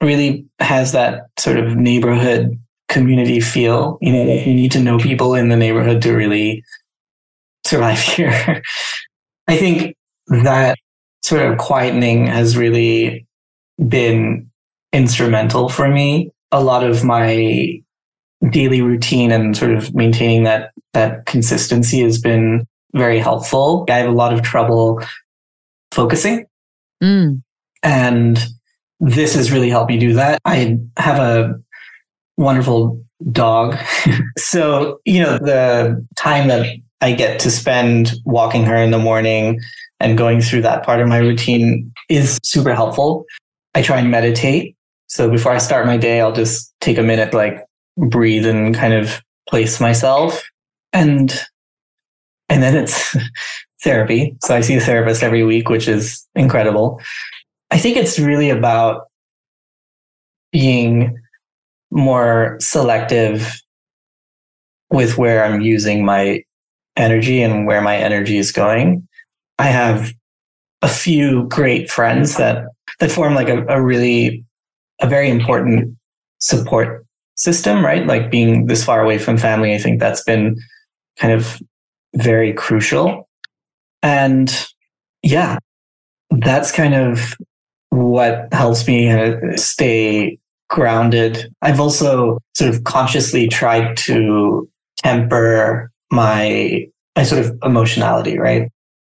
[0.00, 2.58] really has that sort of neighborhood
[2.88, 3.98] community feel.
[4.00, 6.62] You know, you need to know people in the neighborhood to really
[7.64, 8.62] survive here.
[9.48, 9.96] I think
[10.32, 10.78] that
[11.22, 13.26] sort of quietening has really
[13.88, 14.50] been
[14.92, 16.30] instrumental for me.
[16.50, 17.80] A lot of my
[18.50, 23.86] daily routine and sort of maintaining that that consistency has been very helpful.
[23.88, 25.00] I have a lot of trouble
[25.92, 26.46] focusing.
[27.02, 27.42] Mm.
[27.82, 28.44] And
[29.00, 30.40] this has really helped me do that.
[30.44, 31.54] I have a
[32.36, 33.76] wonderful dog.
[34.38, 39.60] so, you know, the time that I get to spend walking her in the morning
[40.02, 43.24] and going through that part of my routine is super helpful.
[43.74, 44.76] I try and meditate.
[45.06, 47.64] So before I start my day, I'll just take a minute, like
[47.96, 50.42] breathe and kind of place myself.
[50.92, 51.32] And
[52.48, 53.16] and then it's
[53.82, 54.36] therapy.
[54.42, 57.00] So I see a therapist every week, which is incredible.
[57.70, 59.06] I think it's really about
[60.50, 61.16] being
[61.90, 63.62] more selective
[64.90, 66.42] with where I'm using my
[66.96, 69.08] energy and where my energy is going.
[69.62, 70.12] I have
[70.82, 72.64] a few great friends that
[72.98, 74.44] that form like a, a really
[75.00, 75.96] a very important
[76.38, 77.06] support
[77.36, 78.04] system, right?
[78.04, 80.56] Like being this far away from family, I think that's been
[81.16, 81.62] kind of
[82.16, 83.28] very crucial.
[84.02, 84.52] And
[85.22, 85.58] yeah,
[86.30, 87.36] that's kind of
[87.90, 90.40] what helps me uh, stay
[90.70, 91.54] grounded.
[91.62, 94.68] I've also sort of consciously tried to
[95.04, 98.68] temper my my sort of emotionality, right?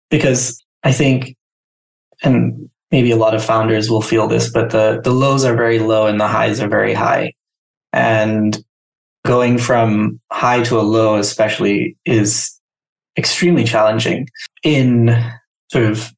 [0.10, 1.36] Because I think
[2.24, 5.80] and maybe a lot of founders will feel this, but the, the lows are very
[5.80, 7.34] low and the highs are very high.
[7.94, 8.64] And
[9.26, 12.60] going from high to a low, especially, is
[13.18, 14.28] extremely challenging.
[14.64, 15.16] In
[15.72, 16.12] sort of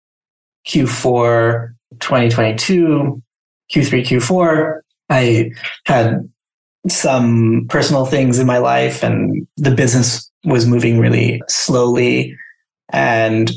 [0.67, 3.21] Q4 2022,
[3.73, 4.79] Q3, Q4,
[5.09, 5.51] I
[5.85, 6.29] had
[6.87, 12.35] some personal things in my life and the business was moving really slowly.
[12.89, 13.51] And,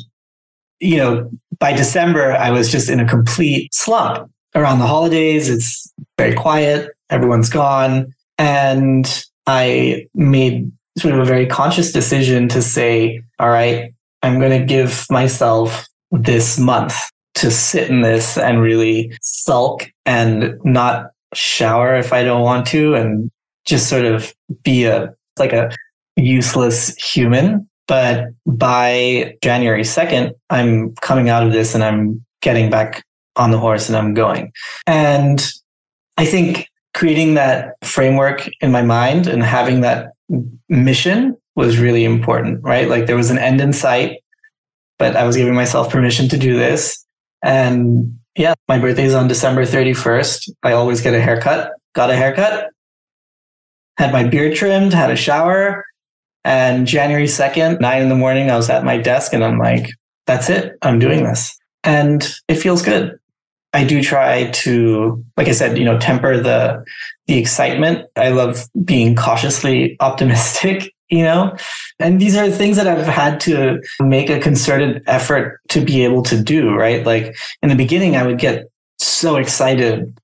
[0.85, 4.31] you know, by December, I was just in a complete slump.
[4.55, 8.13] Around the holidays, it's very quiet, everyone's gone.
[8.39, 14.61] And I made sort of a very conscious decision to say, all right, I'm going
[14.61, 16.95] to give myself this month
[17.37, 22.95] to sit in this and really sulk and not shower if I don't want to
[22.95, 23.31] and
[23.65, 24.33] just sort of
[24.63, 25.75] be a like a
[26.17, 27.69] useless human.
[27.87, 33.05] But by January 2nd, I'm coming out of this and I'm getting back
[33.37, 34.53] on the horse and I'm going.
[34.87, 35.45] And
[36.17, 40.13] I think creating that framework in my mind and having that
[40.69, 42.89] mission was really important, right?
[42.89, 44.21] Like there was an end in sight,
[44.99, 47.05] but I was giving myself permission to do this.
[47.43, 50.51] And yeah, my birthday is on December 31st.
[50.63, 52.71] I always get a haircut, got a haircut,
[53.99, 55.85] had my beard trimmed, had a shower.
[56.45, 59.89] And January 2nd, nine in the morning, I was at my desk and I'm like,
[60.27, 60.77] that's it.
[60.83, 61.57] I'm doing this.
[61.83, 63.19] And it feels good.
[63.73, 66.85] I do try to, like I said, you know, temper the
[67.27, 68.07] the excitement.
[68.17, 71.57] I love being cautiously optimistic, you know,
[71.99, 76.23] and these are things that I've had to make a concerted effort to be able
[76.25, 76.75] to do.
[76.75, 80.17] Right, like in the beginning, I would get so excited,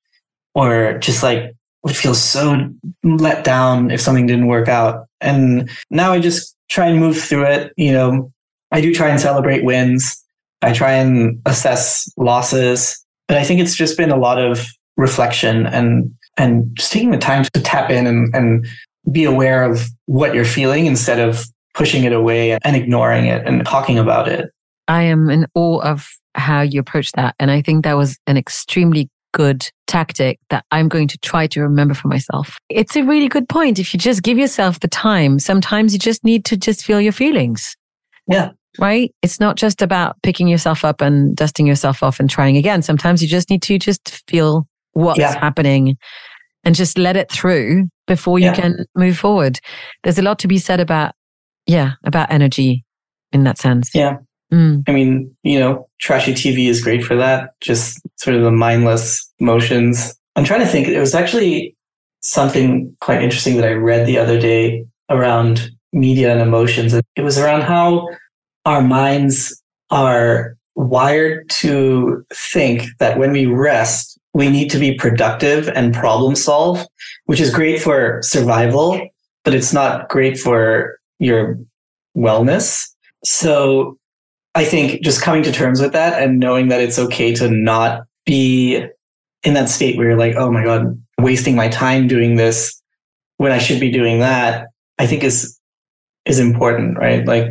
[0.55, 2.69] or just like would feel so
[3.03, 7.47] let down if something didn't work out, and now I just try and move through
[7.47, 7.73] it.
[7.77, 8.33] You know,
[8.71, 10.17] I do try and celebrate wins.
[10.63, 14.67] I try and assess losses but I think it's just been a lot of
[14.97, 18.67] reflection and and just taking the time to tap in and, and
[19.13, 23.65] be aware of what you're feeling instead of pushing it away and ignoring it and
[23.65, 24.51] talking about it.
[24.89, 27.37] I am in awe of how you approach that.
[27.39, 31.63] And I think that was an extremely good tactic that I'm going to try to
[31.63, 32.59] remember for myself.
[32.69, 33.79] It's a really good point.
[33.79, 37.13] If you just give yourself the time, sometimes you just need to just feel your
[37.13, 37.77] feelings.
[38.27, 39.15] Yeah right?
[39.23, 42.83] It's not just about picking yourself up and dusting yourself off and trying again.
[42.83, 45.39] Sometimes you just need to just feel what's yeah.
[45.39, 45.97] happening
[46.65, 48.55] and just let it through before you yeah.
[48.55, 49.59] can move forward.
[50.03, 51.15] There's a lot to be said about,
[51.67, 52.85] yeah, about energy
[53.33, 53.95] in that sense.
[53.95, 54.19] Yeah.
[54.53, 54.85] Mm.
[54.89, 57.51] I mean, you know, trashy TV is great for that.
[57.61, 60.15] Just sort of the mindless motions.
[60.37, 60.89] I'm trying to think.
[60.89, 61.77] It was actually
[62.21, 66.95] something quite interesting that I read the other day around media and emotions.
[66.95, 68.09] It was around how
[68.65, 75.69] our minds are wired to think that when we rest, we need to be productive
[75.69, 76.87] and problem solve,
[77.27, 79.01] which is great for survival,
[79.45, 81.59] but it's not great for your
[82.17, 82.89] wellness.
[83.25, 83.99] So
[84.55, 88.03] I think just coming to terms with that and knowing that it's okay to not
[88.27, 88.85] be
[89.45, 92.81] in that state where you're like, oh my God, wasting my time doing this
[93.37, 94.67] when I should be doing that,
[94.99, 95.59] I think is
[96.27, 97.25] is important, right?
[97.25, 97.47] Like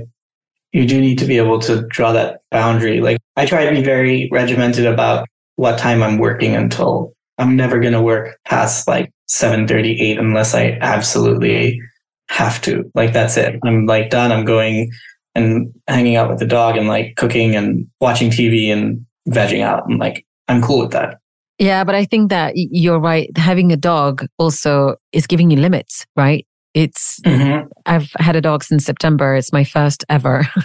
[0.71, 3.01] you do need to be able to draw that boundary.
[3.01, 7.81] Like I try to be very regimented about what time I'm working until I'm never
[7.81, 11.81] to work past like 7:38 unless I absolutely
[12.29, 12.91] have to.
[12.93, 13.59] Like that's it.
[13.65, 14.31] I'm like done.
[14.31, 14.91] I'm going
[15.35, 19.87] and hanging out with the dog and like cooking and watching TV and vegging out.
[19.87, 21.19] And like I'm cool with that.
[21.59, 23.29] Yeah, but I think that you're right.
[23.37, 26.47] Having a dog also is giving you limits, right?
[26.73, 27.67] It's, mm-hmm.
[27.85, 29.35] I've had a dog since September.
[29.35, 30.47] It's my first ever.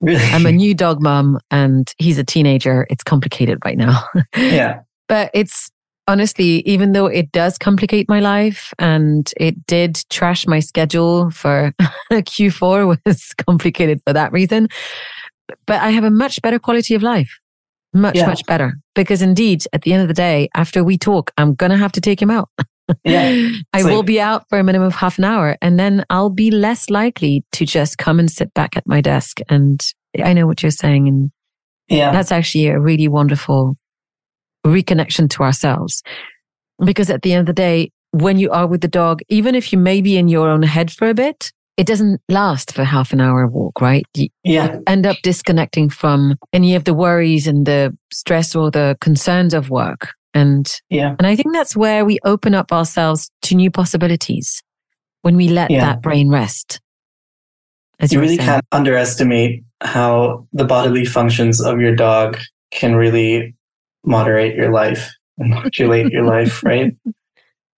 [0.00, 0.24] Really?
[0.32, 2.86] I'm a new dog mom and he's a teenager.
[2.90, 4.04] It's complicated right now.
[4.36, 4.80] Yeah.
[5.08, 5.70] but it's
[6.06, 11.72] honestly, even though it does complicate my life and it did trash my schedule for
[12.12, 14.68] Q4 was complicated for that reason.
[15.66, 17.38] But I have a much better quality of life.
[17.92, 18.26] Much, yeah.
[18.26, 18.74] much better.
[18.94, 21.92] Because indeed, at the end of the day, after we talk, I'm going to have
[21.92, 22.48] to take him out.
[23.04, 23.50] yeah.
[23.72, 26.50] I will be out for a minimum of half an hour and then I'll be
[26.50, 29.38] less likely to just come and sit back at my desk.
[29.48, 29.80] And
[30.22, 31.08] I know what you're saying.
[31.08, 31.30] And
[31.88, 33.76] yeah, that's actually a really wonderful
[34.64, 36.02] reconnection to ourselves.
[36.84, 39.72] Because at the end of the day, when you are with the dog, even if
[39.72, 43.12] you may be in your own head for a bit, it doesn't last for half
[43.12, 44.04] an hour walk, right?
[44.14, 44.78] You yeah.
[44.86, 49.70] end up disconnecting from any of the worries and the stress or the concerns of
[49.70, 50.10] work.
[50.34, 51.14] And yeah.
[51.18, 54.62] and I think that's where we open up ourselves to new possibilities
[55.22, 55.80] when we let yeah.
[55.80, 56.80] that brain rest.
[58.00, 58.48] As you, you really saying.
[58.48, 62.38] can't underestimate how the bodily functions of your dog
[62.72, 63.54] can really
[64.04, 66.94] moderate your life and modulate your life, right?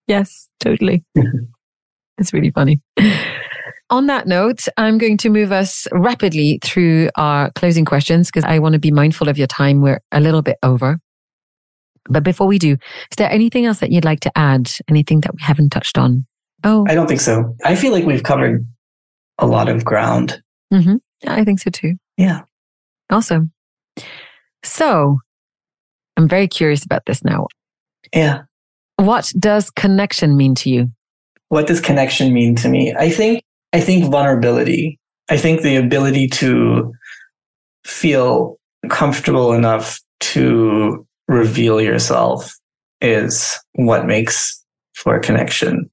[0.07, 1.05] Yes, totally.
[2.18, 2.81] it's really funny.
[3.89, 8.59] On that note, I'm going to move us rapidly through our closing questions because I
[8.59, 9.81] want to be mindful of your time.
[9.81, 10.99] We're a little bit over.
[12.09, 14.70] But before we do, is there anything else that you'd like to add?
[14.89, 16.27] Anything that we haven't touched on?
[16.64, 17.55] Oh, I don't think so.
[17.64, 18.66] I feel like we've covered
[19.39, 20.43] a lot of ground.
[20.72, 20.97] Mm-hmm.
[21.29, 21.95] I think so too.
[22.16, 22.43] Yeah.
[23.11, 23.53] Awesome.
[24.64, 25.18] So
[26.17, 27.49] I'm very curious about this now.
[28.14, 28.43] Yeah.
[28.97, 30.91] What does connection mean to you?
[31.49, 32.95] What does connection mean to me?
[32.95, 34.99] I think I think vulnerability.
[35.29, 36.93] I think the ability to
[37.85, 38.59] feel
[38.89, 42.55] comfortable enough to reveal yourself
[43.01, 44.64] is what makes
[44.95, 45.91] for a connection.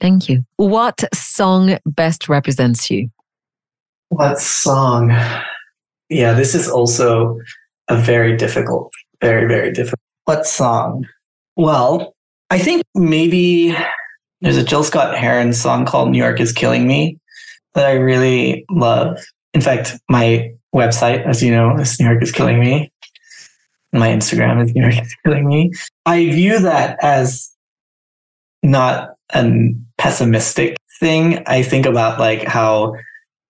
[0.00, 0.44] Thank you.
[0.56, 3.08] What song best represents you?
[4.08, 5.10] What song?
[6.08, 7.38] Yeah, this is also
[7.88, 10.00] a very difficult, very, very difficult.
[10.24, 11.06] What song?
[11.56, 12.14] Well,
[12.50, 13.76] I think maybe
[14.40, 17.18] there's a Gil Scott-Heron song called New York is Killing Me
[17.74, 19.18] that I really love.
[19.54, 22.92] In fact, my website, as you know, is New York is Killing Me.
[23.92, 25.72] My Instagram is New York is Killing Me.
[26.04, 27.50] I view that as
[28.62, 31.42] not a pessimistic thing.
[31.46, 32.94] I think about like how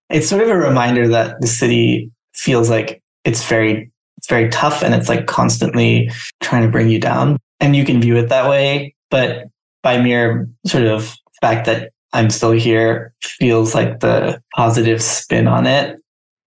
[0.09, 3.91] it's sort of a reminder that the city feels like it's very
[4.27, 6.11] it's very tough and it's like constantly
[6.41, 7.37] trying to bring you down.
[7.61, 8.93] And you can view it that way.
[9.09, 9.45] But
[9.83, 15.65] by mere sort of fact that I'm still here feels like the positive spin on
[15.65, 15.97] it.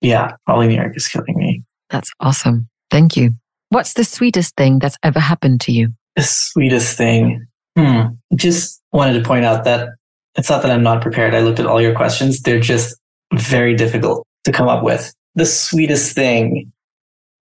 [0.03, 1.62] Yeah, probably New York is killing me.
[1.89, 2.68] That's awesome.
[2.91, 3.31] Thank you.
[3.70, 5.91] What's the sweetest thing that's ever happened to you?
[6.16, 7.47] The sweetest thing.
[7.78, 8.09] Hmm.
[8.35, 9.89] Just wanted to point out that
[10.37, 11.35] it's not that I'm not prepared.
[11.35, 12.43] I looked at all your questions.
[12.43, 12.99] They're just
[13.35, 15.14] very difficult to come up with.
[15.35, 16.72] The sweetest thing.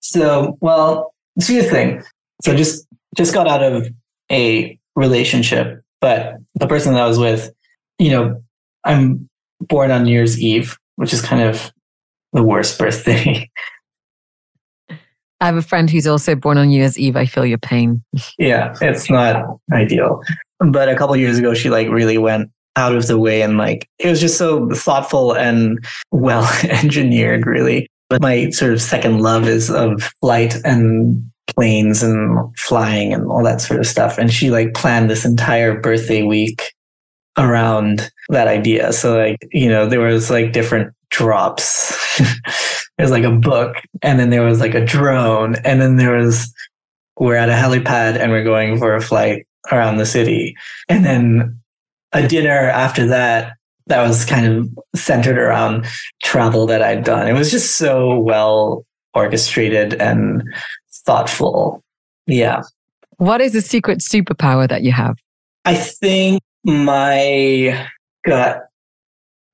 [0.09, 2.03] So, well, the sweetest thing.
[2.41, 3.87] So just just got out of
[4.31, 7.51] a relationship but the person that I was with,
[7.97, 8.43] you know,
[8.83, 9.27] I'm
[9.59, 11.71] born on New Year's Eve, which is kind of
[12.31, 13.49] the worst birthday.
[15.41, 17.15] I have a friend who's also born on New Year's Eve.
[17.15, 18.03] I feel your pain.
[18.37, 20.21] yeah, it's not ideal.
[20.59, 23.89] But a couple years ago, she like really went out of the way and like
[23.97, 27.87] it was just so thoughtful and well engineered, really.
[28.09, 33.43] But my sort of second love is of flight and planes and flying and all
[33.43, 34.17] that sort of stuff.
[34.17, 36.73] And she like planned this entire birthday week
[37.37, 38.93] around that idea.
[38.93, 41.93] So like, you know, there was like different drops.
[42.97, 46.53] There's like a book and then there was like a drone and then there was
[47.17, 50.55] we're at a helipad and we're going for a flight around the city.
[50.89, 51.59] And then
[52.13, 53.53] a dinner after that
[53.87, 55.85] that was kind of centered around
[56.23, 57.27] travel that I'd done.
[57.27, 60.43] It was just so well orchestrated and
[61.05, 61.83] thoughtful.
[62.27, 62.63] Yeah.
[63.17, 65.17] What is the secret superpower that you have?
[65.63, 67.87] I think my
[68.25, 68.63] gut,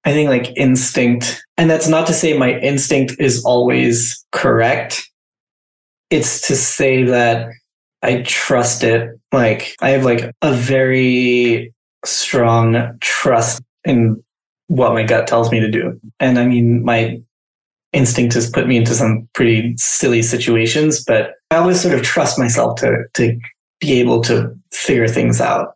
[0.04, 5.08] I think like instinct, and that's not to say my instinct is always correct.
[6.10, 7.50] It's to say that
[8.02, 9.12] I trust it.
[9.32, 11.74] Like I have like a very
[12.04, 14.24] strong trust in
[14.68, 16.00] what my gut tells me to do.
[16.20, 17.22] And I mean, my
[17.94, 22.40] instinct has put me into some pretty silly situations, but I always sort of trust
[22.40, 23.38] myself to to
[23.80, 25.76] be able to figure things out.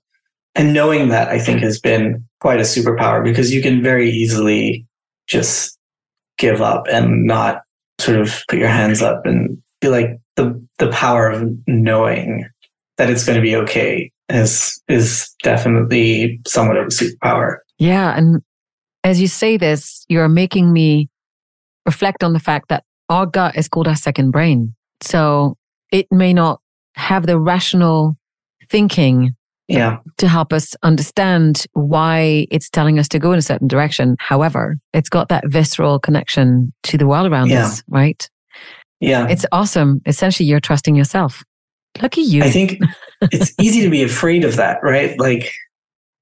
[0.53, 4.85] And knowing that I think has been quite a superpower because you can very easily
[5.27, 5.77] just
[6.38, 7.63] give up and not
[7.99, 12.45] sort of put your hands up and be like the the power of knowing
[12.97, 17.57] that it's going to be okay is is definitely somewhat of a superpower.
[17.77, 18.41] Yeah, and
[19.03, 21.10] as you say this, you're making me
[21.85, 24.73] reflect on the fact that our gut is called our second brain.
[25.02, 25.57] So
[25.91, 26.60] it may not
[26.95, 28.18] have the rational
[28.69, 29.35] thinking
[29.68, 29.97] yeah.
[30.18, 34.15] to help us understand why it's telling us to go in a certain direction.
[34.19, 37.65] However, it's got that visceral connection to the world around yeah.
[37.65, 38.27] us, right?
[38.99, 39.27] Yeah.
[39.27, 40.02] It's awesome.
[40.06, 41.43] Essentially, you're trusting yourself.
[42.02, 42.43] Lucky you.
[42.43, 42.80] I think
[43.22, 45.19] it's easy to be afraid of that, right?
[45.19, 45.53] Like,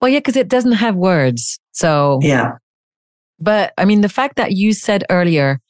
[0.03, 1.57] well, yeah, because it doesn't have words.
[1.71, 2.57] So, yeah.
[3.39, 5.61] But I mean, the fact that you said earlier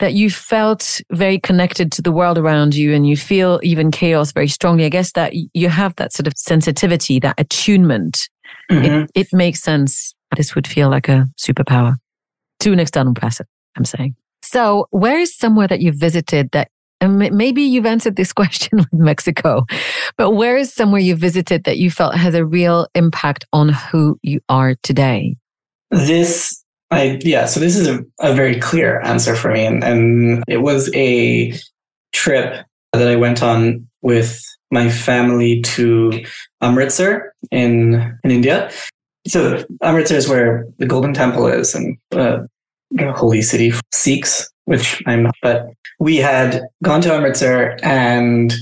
[0.00, 4.32] that you felt very connected to the world around you and you feel even chaos
[4.32, 8.28] very strongly, I guess that you have that sort of sensitivity, that attunement.
[8.72, 9.04] Mm-hmm.
[9.04, 10.16] It, it makes sense.
[10.36, 11.94] This would feel like a superpower
[12.58, 14.16] to an external person, I'm saying.
[14.42, 16.72] So, where is somewhere that you've visited that
[17.04, 19.66] and maybe you've answered this question with Mexico,
[20.16, 24.18] but where is somewhere you visited that you felt has a real impact on who
[24.22, 25.36] you are today?
[25.90, 30.44] This I yeah, so this is a, a very clear answer for me, and, and
[30.48, 31.52] it was a
[32.12, 34.40] trip that I went on with
[34.70, 36.24] my family to
[36.60, 38.70] Amritsar in in India.
[39.26, 42.40] So Amritsar is where the Golden Temple is and uh,
[43.14, 45.34] holy city for Sikhs, which I'm not.
[45.42, 48.52] But we had gone to Amritsar and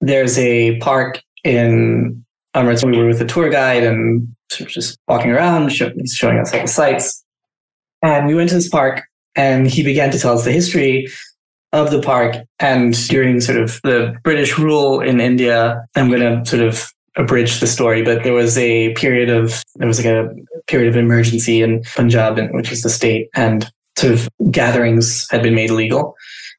[0.00, 2.88] there's a park in Amritsar.
[2.88, 6.00] We were with a tour guide and sort of just walking around, showing
[6.38, 7.24] us all the sights.
[8.02, 9.04] And we went to this park
[9.34, 11.08] and he began to tell us the history
[11.72, 12.36] of the park.
[12.60, 17.58] And during sort of the British rule in India, I'm going to sort of abridge
[17.60, 20.28] the story, but there was a period of, there was like a
[20.68, 25.54] period of emergency in Punjab, which is the state, and sort of gatherings had been
[25.54, 26.14] made illegal.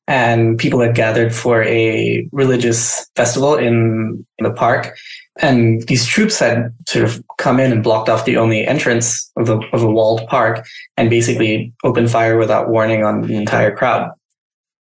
[0.07, 4.97] And people had gathered for a religious festival in, in the park.
[5.39, 9.45] And these troops had sort of come in and blocked off the only entrance of,
[9.45, 10.65] the, of a walled park
[10.97, 14.11] and basically opened fire without warning on the entire crowd.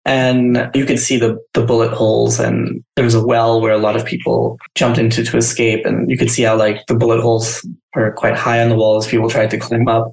[0.05, 3.79] And you could see the, the bullet holes and there was a well where a
[3.79, 5.85] lot of people jumped into to escape.
[5.85, 7.65] And you could see how like the bullet holes
[7.95, 10.11] were quite high on the wall as people tried to climb up.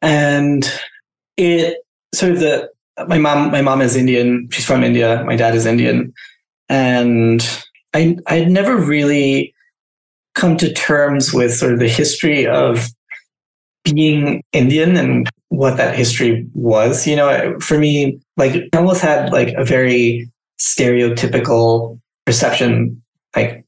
[0.00, 0.70] And
[1.36, 1.78] it
[2.14, 2.70] sort of the,
[3.08, 4.48] my mom, my mom is Indian.
[4.50, 5.22] She's from India.
[5.26, 6.12] My dad is Indian.
[6.68, 7.46] And
[7.94, 9.54] I, I'd never really
[10.34, 12.88] come to terms with sort of the history of
[13.84, 17.06] being Indian and what that history was.
[17.06, 23.02] You know, for me, like I almost had like a very stereotypical perception,
[23.34, 23.65] like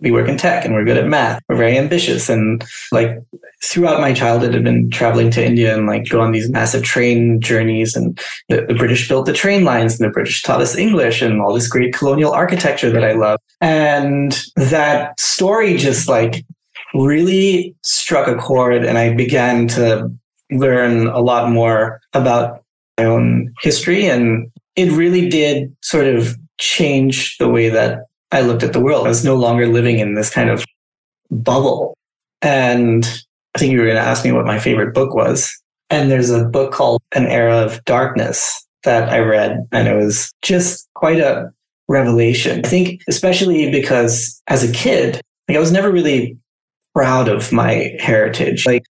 [0.00, 1.42] we work in tech and we're good at math.
[1.48, 2.28] We're very ambitious.
[2.28, 3.18] And like
[3.62, 7.40] throughout my childhood, I've been traveling to India and like go on these massive train
[7.40, 7.94] journeys.
[7.94, 8.18] And
[8.48, 11.52] the, the, British built the train lines and the British taught us English and all
[11.52, 13.38] this great colonial architecture that I love.
[13.60, 16.44] And that story just like
[16.94, 18.84] really struck a chord.
[18.84, 20.10] And I began to
[20.50, 22.64] learn a lot more about
[22.98, 24.06] my own history.
[24.06, 29.06] And it really did sort of change the way that I looked at the world.
[29.06, 30.64] I was no longer living in this kind of
[31.30, 31.94] bubble.
[32.42, 33.04] And
[33.54, 35.50] I think you were going to ask me what my favorite book was.
[35.90, 40.32] And there's a book called An Era of Darkness that I read, and it was
[40.42, 41.52] just quite a
[41.88, 42.64] revelation.
[42.64, 46.38] I think, especially because as a kid, like I was never really
[46.94, 48.66] proud of my heritage.
[48.66, 48.84] Like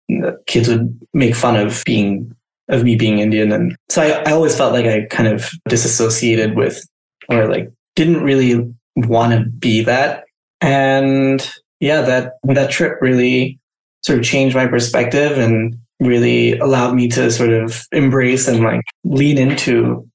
[0.46, 2.36] kids would make fun of being
[2.68, 6.56] of me being Indian, and so I, I always felt like I kind of disassociated
[6.56, 6.86] with,
[7.30, 8.72] or like didn't really
[9.08, 10.26] want to be that.
[10.62, 11.48] And
[11.80, 13.60] yeah, that that trip really
[14.02, 18.82] sort of changed my perspective and really allowed me to sort of embrace and like
[19.04, 20.08] lean into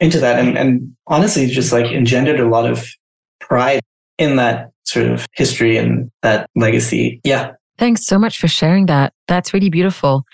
[0.00, 2.86] into that and, and honestly just like engendered a lot of
[3.40, 3.80] pride
[4.18, 7.20] in that sort of history and that legacy.
[7.24, 7.52] Yeah.
[7.78, 9.12] Thanks so much for sharing that.
[9.26, 10.24] That's really beautiful.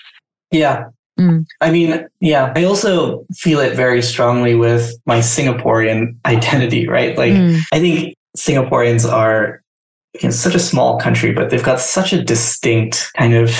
[0.50, 0.84] Yeah.
[1.18, 1.46] Mm.
[1.60, 7.16] I mean, yeah, I also feel it very strongly with my Singaporean identity, right?
[7.16, 7.60] Like, mm.
[7.72, 9.62] I think Singaporeans are
[10.14, 13.56] you know, such a small country, but they've got such a distinct kind of.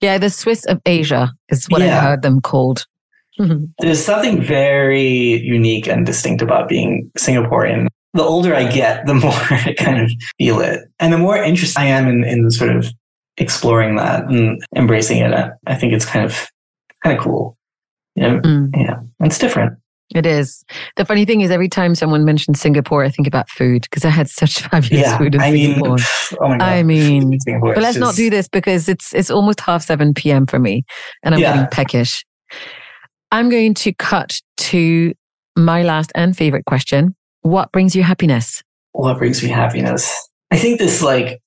[0.00, 1.98] Yeah, the Swiss of Asia is what yeah.
[1.98, 2.86] I heard them called.
[3.78, 7.88] There's something very unique and distinct about being Singaporean.
[8.12, 10.80] The older I get, the more I kind of feel it.
[11.00, 12.86] And the more interested I am in, in sort of
[13.36, 15.50] exploring that and embracing it.
[15.66, 16.46] I think it's kind of
[17.04, 17.56] kind of cool.
[18.16, 18.70] You know, mm.
[18.76, 19.78] yeah, it's different.
[20.14, 20.64] It is.
[20.96, 24.10] The funny thing is, every time someone mentions Singapore, I think about food because I
[24.10, 25.96] had such fabulous yeah, food in I Singapore.
[25.96, 26.06] Mean,
[26.40, 26.62] oh my God.
[26.62, 27.98] I mean, but let's just...
[27.98, 30.46] not do this because it's it's almost half seven p.m.
[30.46, 30.84] for me,
[31.22, 31.54] and I'm yeah.
[31.54, 32.24] getting peckish.
[33.32, 35.14] I'm going to cut to
[35.56, 37.16] my last and favorite question.
[37.40, 38.62] What brings you happiness?
[38.92, 40.28] What brings me happiness?
[40.50, 41.40] I think this like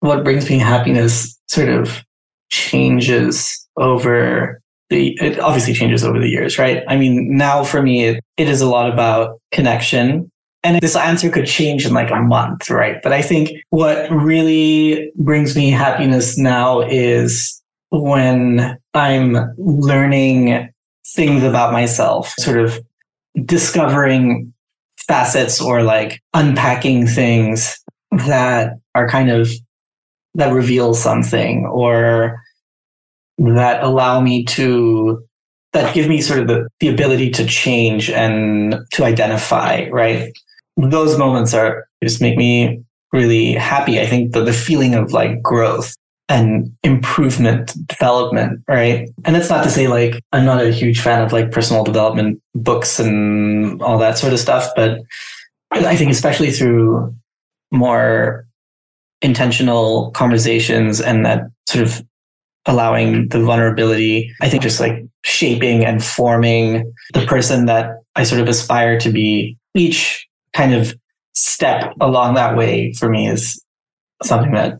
[0.00, 2.02] what brings me happiness sort of
[2.50, 4.61] changes over
[4.92, 6.84] the, it obviously changes over the years, right?
[6.86, 10.30] I mean, now for me, it, it is a lot about connection.
[10.62, 13.02] And this answer could change in like a month, right?
[13.02, 17.60] But I think what really brings me happiness now is
[17.90, 20.70] when I'm learning
[21.06, 22.78] things about myself, sort of
[23.44, 24.52] discovering
[24.98, 27.82] facets or like unpacking things
[28.12, 29.50] that are kind of
[30.34, 32.40] that reveal something or
[33.50, 35.24] that allow me to
[35.72, 40.32] that give me sort of the, the ability to change and to identify right?
[40.76, 42.82] Those moments are just make me
[43.12, 44.00] really happy.
[44.00, 45.94] I think the, the feeling of like growth
[46.28, 49.08] and improvement development right?
[49.24, 52.40] And that's not to say like i'm not a huge fan of like personal development
[52.54, 55.00] books and all that sort of stuff but
[55.72, 57.14] i think especially through
[57.72, 58.46] more
[59.20, 62.02] intentional conversations and that sort of
[62.66, 68.40] allowing the vulnerability, I think just like shaping and forming the person that I sort
[68.40, 69.56] of aspire to be.
[69.74, 70.94] Each kind of
[71.34, 73.62] step along that way for me is
[74.22, 74.78] something that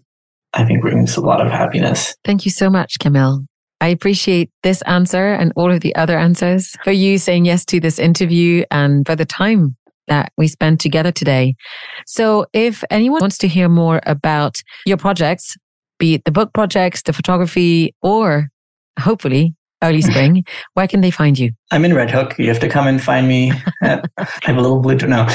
[0.52, 2.14] I think brings a lot of happiness.
[2.24, 3.44] Thank you so much, Camille.
[3.80, 7.80] I appreciate this answer and all of the other answers for you saying yes to
[7.80, 9.76] this interview and for the time
[10.08, 11.54] that we spent together today.
[12.06, 15.56] So if anyone wants to hear more about your projects,
[16.02, 18.48] be it the book projects, the photography, or
[18.98, 19.54] hopefully
[19.84, 21.52] early spring, where can they find you?
[21.70, 22.36] I'm in Red Hook.
[22.38, 23.52] You have to come and find me.
[23.82, 24.96] At, I have a little blue.
[24.96, 25.28] No,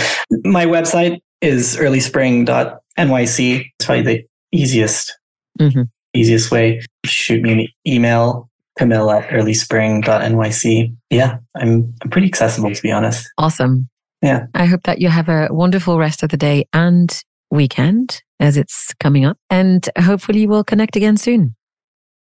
[0.44, 3.66] my website is earlyspring.nyc.
[3.80, 5.18] It's probably the easiest,
[5.58, 5.84] mm-hmm.
[6.14, 6.82] easiest way.
[7.06, 10.96] Shoot me an email, Camille at earlyspring.nyc.
[11.10, 13.26] Yeah, I'm, I'm pretty accessible to be honest.
[13.38, 13.88] Awesome.
[14.22, 14.48] Yeah.
[14.54, 18.94] I hope that you have a wonderful rest of the day and weekend as it's
[19.00, 19.38] coming up.
[19.50, 21.56] And hopefully we'll connect again soon.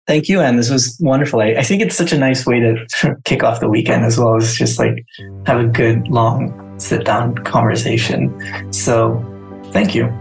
[0.06, 0.58] Thank you, Anne.
[0.58, 1.40] This was wonderful.
[1.42, 4.36] I, I think it's such a nice way to kick off the weekend as well
[4.36, 5.06] as just like
[5.46, 8.74] have a good long sit down conversation.
[8.74, 9.24] So
[9.72, 10.12] thank you.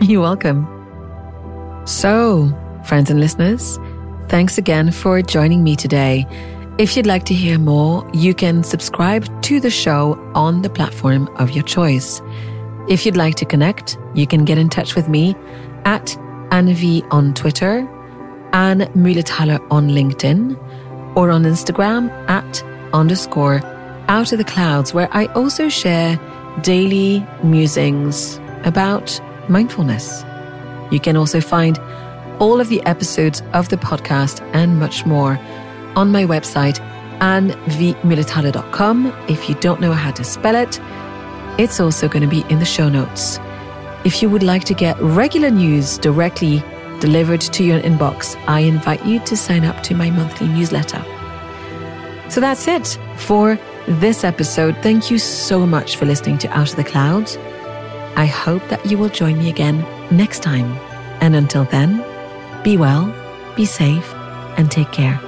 [0.00, 0.66] You're welcome.
[1.86, 2.52] So,
[2.84, 3.78] friends and listeners,
[4.28, 6.26] thanks again for joining me today.
[6.78, 11.28] If you'd like to hear more, you can subscribe to the show on the platform
[11.36, 12.20] of your choice.
[12.88, 15.34] If you'd like to connect, you can get in touch with me
[15.84, 16.06] at
[16.50, 17.88] Anvi on Twitter
[18.52, 20.56] Anne Mulethaler on LinkedIn
[21.14, 22.62] or on Instagram at
[22.94, 23.60] underscore
[24.08, 26.18] out of the clouds, where I also share
[26.62, 30.24] daily musings about mindfulness.
[30.90, 31.78] You can also find
[32.38, 35.38] all of the episodes of the podcast and much more
[35.96, 36.78] on my website,
[37.18, 39.12] annvmulethaler.com.
[39.28, 40.80] If you don't know how to spell it,
[41.58, 43.38] it's also going to be in the show notes.
[44.04, 46.62] If you would like to get regular news directly
[47.00, 51.04] delivered to your inbox, I invite you to sign up to my monthly newsletter.
[52.28, 53.58] So that's it for
[53.88, 54.76] this episode.
[54.82, 57.36] Thank you so much for listening to Out of the Clouds.
[58.16, 60.76] I hope that you will join me again next time.
[61.20, 62.04] And until then,
[62.62, 63.14] be well,
[63.56, 64.12] be safe,
[64.56, 65.20] and take care.